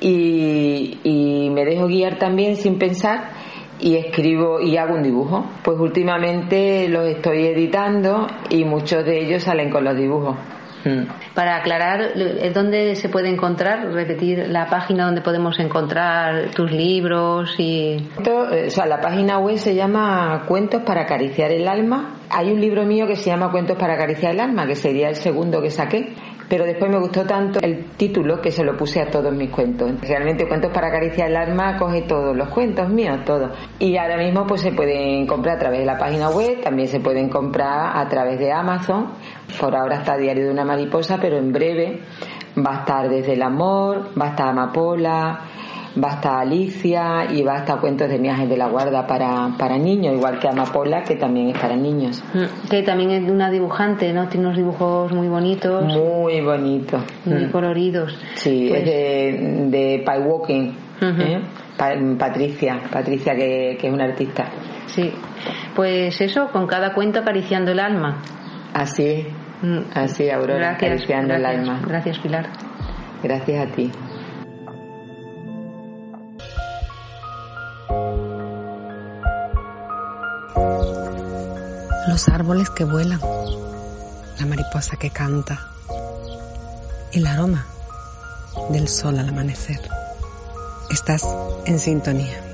y, 0.00 0.98
y 1.04 1.50
me 1.50 1.64
dejo 1.64 1.86
guiar 1.86 2.18
también 2.18 2.56
sin 2.56 2.78
pensar 2.78 3.30
y 3.80 3.96
escribo 3.96 4.60
y 4.60 4.76
hago 4.76 4.94
un 4.94 5.02
dibujo. 5.02 5.46
Pues 5.62 5.78
últimamente 5.78 6.88
los 6.88 7.06
estoy 7.06 7.46
editando 7.46 8.26
y 8.50 8.64
muchos 8.64 9.04
de 9.04 9.20
ellos 9.24 9.42
salen 9.42 9.70
con 9.70 9.84
los 9.84 9.96
dibujos. 9.96 10.36
Mm. 10.84 11.34
Para 11.34 11.56
aclarar, 11.56 12.12
¿dónde 12.54 12.94
se 12.94 13.08
puede 13.08 13.28
encontrar? 13.28 13.92
Repetir 13.92 14.48
la 14.48 14.66
página 14.66 15.06
donde 15.06 15.22
podemos 15.22 15.58
encontrar 15.58 16.50
tus 16.50 16.70
libros 16.70 17.54
y. 17.58 18.08
Eh, 18.24 18.64
o 18.66 18.70
sea, 18.70 18.86
la 18.86 19.00
página 19.00 19.38
web 19.38 19.58
se 19.58 19.74
llama 19.74 20.44
Cuentos 20.46 20.82
para 20.82 21.02
acariciar 21.02 21.50
el 21.50 21.66
alma 21.66 22.14
Hay 22.30 22.52
un 22.52 22.60
libro 22.60 22.84
mío 22.84 23.06
que 23.06 23.16
se 23.16 23.30
llama 23.30 23.50
Cuentos 23.50 23.76
para 23.76 23.94
acariciar 23.94 24.32
el 24.32 24.40
alma, 24.40 24.66
que 24.66 24.76
sería 24.76 25.08
el 25.08 25.16
segundo 25.16 25.60
que 25.60 25.70
saqué, 25.70 26.14
pero 26.48 26.64
después 26.64 26.90
me 26.90 26.98
gustó 26.98 27.24
tanto 27.24 27.60
el 27.60 27.90
título 27.96 28.40
que 28.40 28.50
se 28.50 28.64
lo 28.64 28.76
puse 28.76 29.00
a 29.00 29.10
todos 29.10 29.32
mis 29.34 29.50
cuentos. 29.50 29.92
Realmente 30.00 30.48
Cuentos 30.48 30.72
para 30.72 30.88
acariciar 30.88 31.28
el 31.28 31.36
alma 31.36 31.76
coge 31.76 32.02
todos 32.02 32.36
los 32.36 32.48
cuentos 32.48 32.88
míos, 32.88 33.18
todos. 33.24 33.50
Y 33.78 33.96
ahora 33.96 34.16
mismo 34.16 34.46
pues 34.46 34.62
se 34.62 34.72
pueden 34.72 35.26
comprar 35.26 35.56
a 35.56 35.58
través 35.58 35.80
de 35.80 35.86
la 35.86 35.98
página 35.98 36.30
web, 36.30 36.62
también 36.62 36.88
se 36.88 37.00
pueden 37.00 37.28
comprar 37.28 37.96
a 37.96 38.08
través 38.08 38.38
de 38.38 38.50
Amazon. 38.50 39.08
Por 39.60 39.76
ahora 39.76 39.96
está 39.96 40.16
Diario 40.16 40.46
de 40.46 40.50
una 40.50 40.64
mariposa, 40.64 41.18
pero 41.20 41.36
en 41.36 41.52
breve 41.52 42.00
va 42.56 42.76
a 42.76 42.78
estar 42.80 43.08
Desde 43.08 43.34
el 43.34 43.42
amor, 43.42 44.10
va 44.20 44.26
a 44.26 44.28
estar 44.30 44.48
Amapola, 44.48 45.40
va 46.02 46.12
a 46.12 46.14
estar 46.16 46.40
Alicia 46.40 47.26
y 47.30 47.42
va 47.42 47.54
a 47.54 47.58
estar 47.58 47.80
Cuentos 47.80 48.08
de 48.08 48.18
Viajes 48.18 48.48
de 48.48 48.56
la 48.56 48.68
Guarda 48.68 49.06
para, 49.06 49.50
para 49.58 49.78
niños, 49.78 50.14
igual 50.14 50.38
que 50.38 50.48
Amapola, 50.48 51.02
que 51.02 51.16
también 51.16 51.48
es 51.48 51.58
para 51.58 51.76
niños. 51.76 52.22
Mm, 52.34 52.68
que 52.68 52.82
también 52.82 53.10
es 53.10 53.30
una 53.30 53.50
dibujante, 53.50 54.12
¿no? 54.12 54.28
Tiene 54.28 54.46
unos 54.46 54.56
dibujos 54.56 55.12
muy 55.12 55.28
bonitos. 55.28 55.84
Muy 55.84 56.40
bonitos. 56.40 57.02
Muy 57.24 57.46
mm. 57.46 57.50
coloridos. 57.50 58.18
Sí, 58.34 58.66
es 58.66 58.70
pues 58.70 58.84
de, 58.84 59.66
de 59.70 60.04
Pie 60.04 60.20
Walking. 60.20 60.72
¿eh? 61.00 61.40
Patricia, 62.18 62.80
Patricia 62.90 63.34
que, 63.34 63.76
que 63.80 63.86
es 63.86 63.92
una 63.92 64.04
artista. 64.04 64.46
Sí, 64.86 65.12
pues 65.76 66.20
eso, 66.20 66.48
con 66.52 66.66
cada 66.66 66.92
cuento 66.92 67.20
acariciando 67.20 67.70
el 67.70 67.78
alma. 67.78 68.20
Así 68.74 69.26
mm. 69.62 69.78
así 69.94 70.30
Aurora, 70.30 70.70
acariciando 70.70 71.34
el 71.34 71.44
alma. 71.44 71.80
Gracias, 71.86 72.18
Pilar. 72.18 72.48
Gracias 73.22 73.66
a 73.66 73.72
ti. 73.74 73.90
Los 82.18 82.28
árboles 82.30 82.68
que 82.70 82.82
vuelan, 82.82 83.20
la 84.40 84.46
mariposa 84.46 84.96
que 84.96 85.08
canta, 85.08 85.60
el 87.12 87.24
aroma 87.28 87.64
del 88.70 88.88
sol 88.88 89.20
al 89.20 89.28
amanecer. 89.28 89.80
Estás 90.90 91.24
en 91.66 91.78
sintonía. 91.78 92.47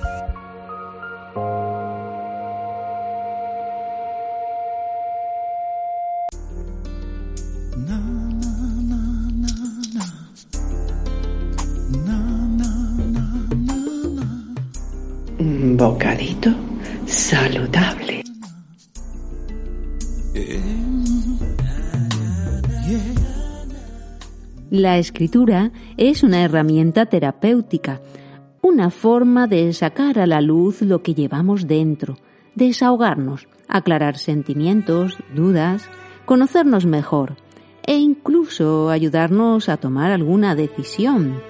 La 24.85 24.99
escritura 24.99 25.73
es 25.97 26.23
una 26.23 26.42
herramienta 26.42 27.07
terapéutica, 27.07 28.03
una 28.61 28.90
forma 28.90 29.47
de 29.47 29.73
sacar 29.73 30.18
a 30.18 30.27
la 30.27 30.42
luz 30.42 30.83
lo 30.83 31.03
que 31.03 31.14
llevamos 31.14 31.66
dentro, 31.66 32.18
desahogarnos, 32.55 33.49
aclarar 33.66 34.18
sentimientos, 34.18 35.16
dudas, 35.35 35.88
conocernos 36.27 36.85
mejor 36.85 37.37
e 37.87 37.97
incluso 37.97 38.90
ayudarnos 38.90 39.70
a 39.70 39.79
tomar 39.79 40.11
alguna 40.12 40.55
decisión. 40.55 41.40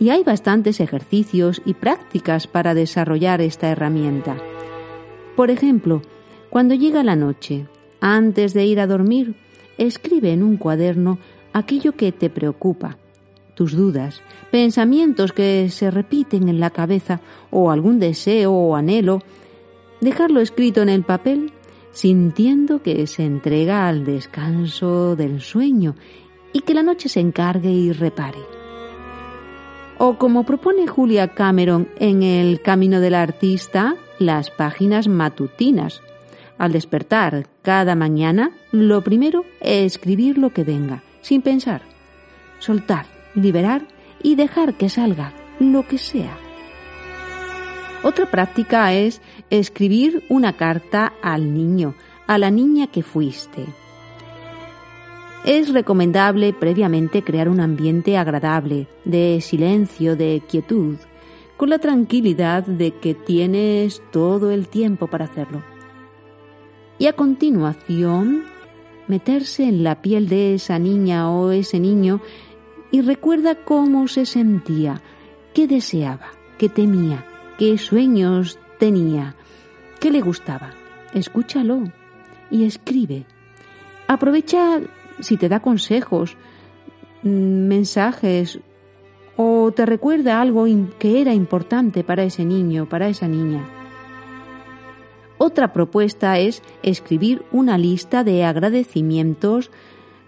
Y 0.00 0.08
hay 0.08 0.24
bastantes 0.24 0.80
ejercicios 0.80 1.60
y 1.66 1.74
prácticas 1.74 2.46
para 2.46 2.72
desarrollar 2.72 3.42
esta 3.42 3.68
herramienta. 3.68 4.38
Por 5.36 5.50
ejemplo, 5.50 6.00
cuando 6.48 6.74
llega 6.74 7.04
la 7.04 7.14
noche, 7.14 7.66
antes 8.00 8.54
de 8.54 8.64
ir 8.64 8.80
a 8.80 8.86
dormir, 8.86 9.36
escribe 9.76 10.32
en 10.32 10.42
un 10.42 10.56
cuaderno 10.56 11.18
aquello 11.52 11.92
que 11.92 12.12
te 12.12 12.30
preocupa, 12.30 12.98
tus 13.54 13.76
dudas, 13.76 14.22
pensamientos 14.50 15.32
que 15.32 15.68
se 15.70 15.90
repiten 15.90 16.48
en 16.48 16.60
la 16.60 16.70
cabeza 16.70 17.20
o 17.50 17.70
algún 17.70 17.98
deseo 17.98 18.52
o 18.52 18.76
anhelo, 18.76 19.22
dejarlo 20.00 20.40
escrito 20.40 20.82
en 20.82 20.88
el 20.88 21.02
papel 21.02 21.52
sintiendo 21.92 22.82
que 22.82 23.06
se 23.08 23.24
entrega 23.24 23.88
al 23.88 24.04
descanso 24.04 25.16
del 25.16 25.40
sueño 25.40 25.96
y 26.52 26.60
que 26.60 26.74
la 26.74 26.84
noche 26.84 27.08
se 27.08 27.18
encargue 27.18 27.70
y 27.70 27.92
repare. 27.92 28.38
O 29.98 30.16
como 30.16 30.44
propone 30.44 30.86
Julia 30.86 31.34
Cameron 31.34 31.88
en 31.98 32.22
El 32.22 32.62
Camino 32.62 33.00
del 33.00 33.14
Artista, 33.14 33.96
las 34.20 34.50
páginas 34.50 35.08
matutinas. 35.08 36.00
Al 36.56 36.70
despertar 36.70 37.48
cada 37.62 37.96
mañana, 37.96 38.52
lo 38.70 39.02
primero 39.02 39.44
es 39.60 39.94
escribir 39.94 40.38
lo 40.38 40.50
que 40.50 40.62
venga, 40.62 41.02
sin 41.20 41.42
pensar. 41.42 41.82
Soltar, 42.58 43.06
liberar 43.34 43.82
y 44.22 44.34
dejar 44.34 44.74
que 44.74 44.88
salga 44.88 45.32
lo 45.60 45.86
que 45.86 45.98
sea. 45.98 46.36
Otra 48.02 48.30
práctica 48.30 48.92
es 48.92 49.20
escribir 49.50 50.24
una 50.28 50.52
carta 50.52 51.12
al 51.20 51.52
niño, 51.52 51.94
a 52.26 52.38
la 52.38 52.50
niña 52.50 52.86
que 52.86 53.02
fuiste. 53.02 53.64
Es 55.44 55.72
recomendable 55.72 56.52
previamente 56.52 57.22
crear 57.22 57.48
un 57.48 57.60
ambiente 57.60 58.16
agradable, 58.16 58.86
de 59.04 59.40
silencio, 59.40 60.14
de 60.14 60.42
quietud, 60.48 60.96
con 61.56 61.70
la 61.70 61.78
tranquilidad 61.78 62.64
de 62.64 62.92
que 62.92 63.14
tienes 63.14 64.02
todo 64.12 64.50
el 64.50 64.68
tiempo 64.68 65.06
para 65.08 65.24
hacerlo. 65.24 65.62
Y 66.98 67.06
a 67.06 67.14
continuación 67.14 68.44
meterse 69.08 69.64
en 69.64 69.82
la 69.82 70.00
piel 70.00 70.28
de 70.28 70.54
esa 70.54 70.78
niña 70.78 71.30
o 71.30 71.50
ese 71.50 71.80
niño 71.80 72.20
y 72.90 73.00
recuerda 73.00 73.54
cómo 73.64 74.08
se 74.08 74.26
sentía, 74.26 75.02
qué 75.54 75.66
deseaba, 75.66 76.28
qué 76.58 76.68
temía, 76.68 77.24
qué 77.58 77.76
sueños 77.78 78.58
tenía, 78.78 79.34
qué 80.00 80.10
le 80.10 80.20
gustaba. 80.20 80.70
Escúchalo 81.12 81.84
y 82.50 82.64
escribe. 82.64 83.26
Aprovecha 84.06 84.80
si 85.20 85.36
te 85.36 85.48
da 85.48 85.60
consejos, 85.60 86.36
mm, 87.22 87.28
mensajes 87.28 88.60
o 89.36 89.72
te 89.72 89.86
recuerda 89.86 90.40
algo 90.40 90.66
que 90.98 91.20
era 91.20 91.34
importante 91.34 92.04
para 92.04 92.24
ese 92.24 92.44
niño, 92.44 92.88
para 92.88 93.08
esa 93.08 93.28
niña. 93.28 93.77
Otra 95.38 95.72
propuesta 95.72 96.38
es 96.38 96.62
escribir 96.82 97.44
una 97.52 97.78
lista 97.78 98.24
de 98.24 98.44
agradecimientos 98.44 99.70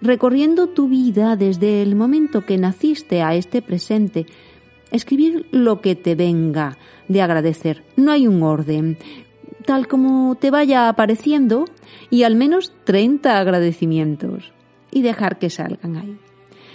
recorriendo 0.00 0.68
tu 0.68 0.88
vida 0.88 1.36
desde 1.36 1.82
el 1.82 1.96
momento 1.96 2.46
que 2.46 2.56
naciste 2.56 3.22
a 3.22 3.34
este 3.34 3.60
presente. 3.60 4.26
Escribir 4.90 5.46
lo 5.50 5.80
que 5.80 5.94
te 5.94 6.14
venga 6.14 6.78
de 7.08 7.22
agradecer. 7.22 7.84
No 7.96 8.12
hay 8.12 8.26
un 8.26 8.42
orden. 8.42 8.96
Tal 9.66 9.88
como 9.88 10.36
te 10.36 10.50
vaya 10.50 10.88
apareciendo 10.88 11.64
y 12.08 12.22
al 12.22 12.34
menos 12.34 12.72
30 12.84 13.38
agradecimientos. 13.38 14.52
Y 14.92 15.02
dejar 15.02 15.38
que 15.38 15.50
salgan 15.50 15.96
ahí. 15.96 16.18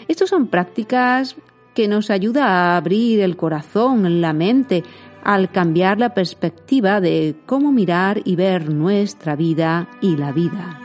Estas 0.07 0.29
son 0.29 0.47
prácticas 0.47 1.35
que 1.73 1.87
nos 1.89 2.09
ayudan 2.09 2.47
a 2.47 2.77
abrir 2.77 3.19
el 3.19 3.35
corazón, 3.35 4.21
la 4.21 4.31
mente, 4.33 4.83
al 5.25 5.49
cambiar 5.51 5.97
la 5.99 6.13
perspectiva 6.13 7.01
de 7.01 7.35
cómo 7.47 7.71
mirar 7.71 8.21
y 8.23 8.35
ver 8.35 8.69
nuestra 8.71 9.35
vida 9.35 9.89
y 9.99 10.15
la 10.17 10.31
vida. 10.31 10.79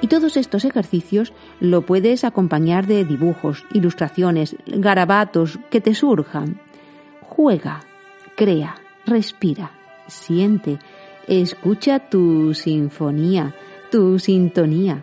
Y 0.00 0.06
todos 0.06 0.36
estos 0.36 0.64
ejercicios 0.64 1.32
lo 1.60 1.82
puedes 1.82 2.22
acompañar 2.24 2.86
de 2.86 3.04
dibujos, 3.04 3.66
ilustraciones, 3.72 4.56
garabatos 4.66 5.58
que 5.70 5.80
te 5.80 5.94
surjan. 5.94 6.60
Juega, 7.20 7.80
crea, 8.36 8.76
respira, 9.06 9.72
siente, 10.06 10.78
escucha 11.26 11.98
tu 11.98 12.54
sinfonía, 12.54 13.54
tu 13.90 14.20
sintonía 14.20 15.02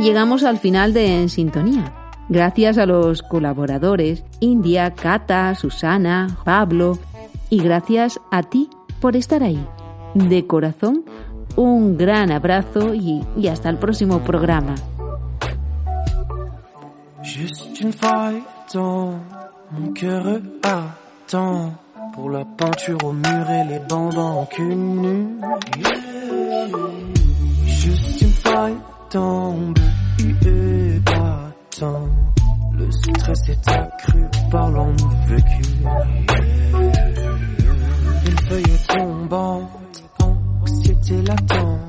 llegamos 0.00 0.44
al 0.44 0.58
final 0.58 0.92
de 0.92 1.20
En 1.20 1.28
Sintonía. 1.28 1.92
Gracias 2.28 2.78
a 2.78 2.86
los 2.86 3.22
colaboradores 3.22 4.24
India, 4.40 4.92
Cata, 4.94 5.54
Susana, 5.54 6.36
Pablo 6.44 6.98
y 7.48 7.62
gracias 7.62 8.20
a 8.30 8.42
ti 8.42 8.70
por 9.00 9.16
estar 9.16 9.42
ahí. 9.42 9.64
De 10.14 10.46
corazón, 10.46 11.04
un 11.56 11.96
gran 11.96 12.32
abrazo 12.32 12.94
y, 12.94 13.24
y 13.36 13.48
hasta 13.48 13.68
el 13.68 13.76
próximo 13.78 14.20
programa. 14.20 14.74
La 22.32 22.46
en 24.58 25.99
Juste 27.64 28.22
une 28.22 28.32
faille 28.32 28.76
tombe 29.08 29.78
et 30.18 30.98
battant. 31.00 32.08
Le 32.72 32.90
stress 32.90 33.48
est 33.50 33.68
accru 33.68 34.24
par 34.50 34.70
vécu. 35.28 35.62
Une 38.26 38.38
feuille 38.48 38.78
tombante, 38.88 40.04
anxiété 40.22 41.22
latente. 41.22 41.80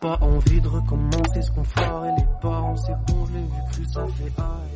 Pas 0.00 0.18
envie 0.22 0.60
de 0.62 0.68
recommencer 0.68 1.42
ce 1.42 1.50
qu'on 1.50 1.64
fera 1.64 2.08
et 2.08 2.20
les 2.20 2.26
parents, 2.40 2.76
c'est 2.76 2.96
bon, 3.12 3.26
je 3.26 3.32
l'ai 3.32 3.40
vu 3.40 3.60
cru, 3.70 3.84
ça 3.92 4.06
fait 4.16 4.40
aïe. 4.40 4.75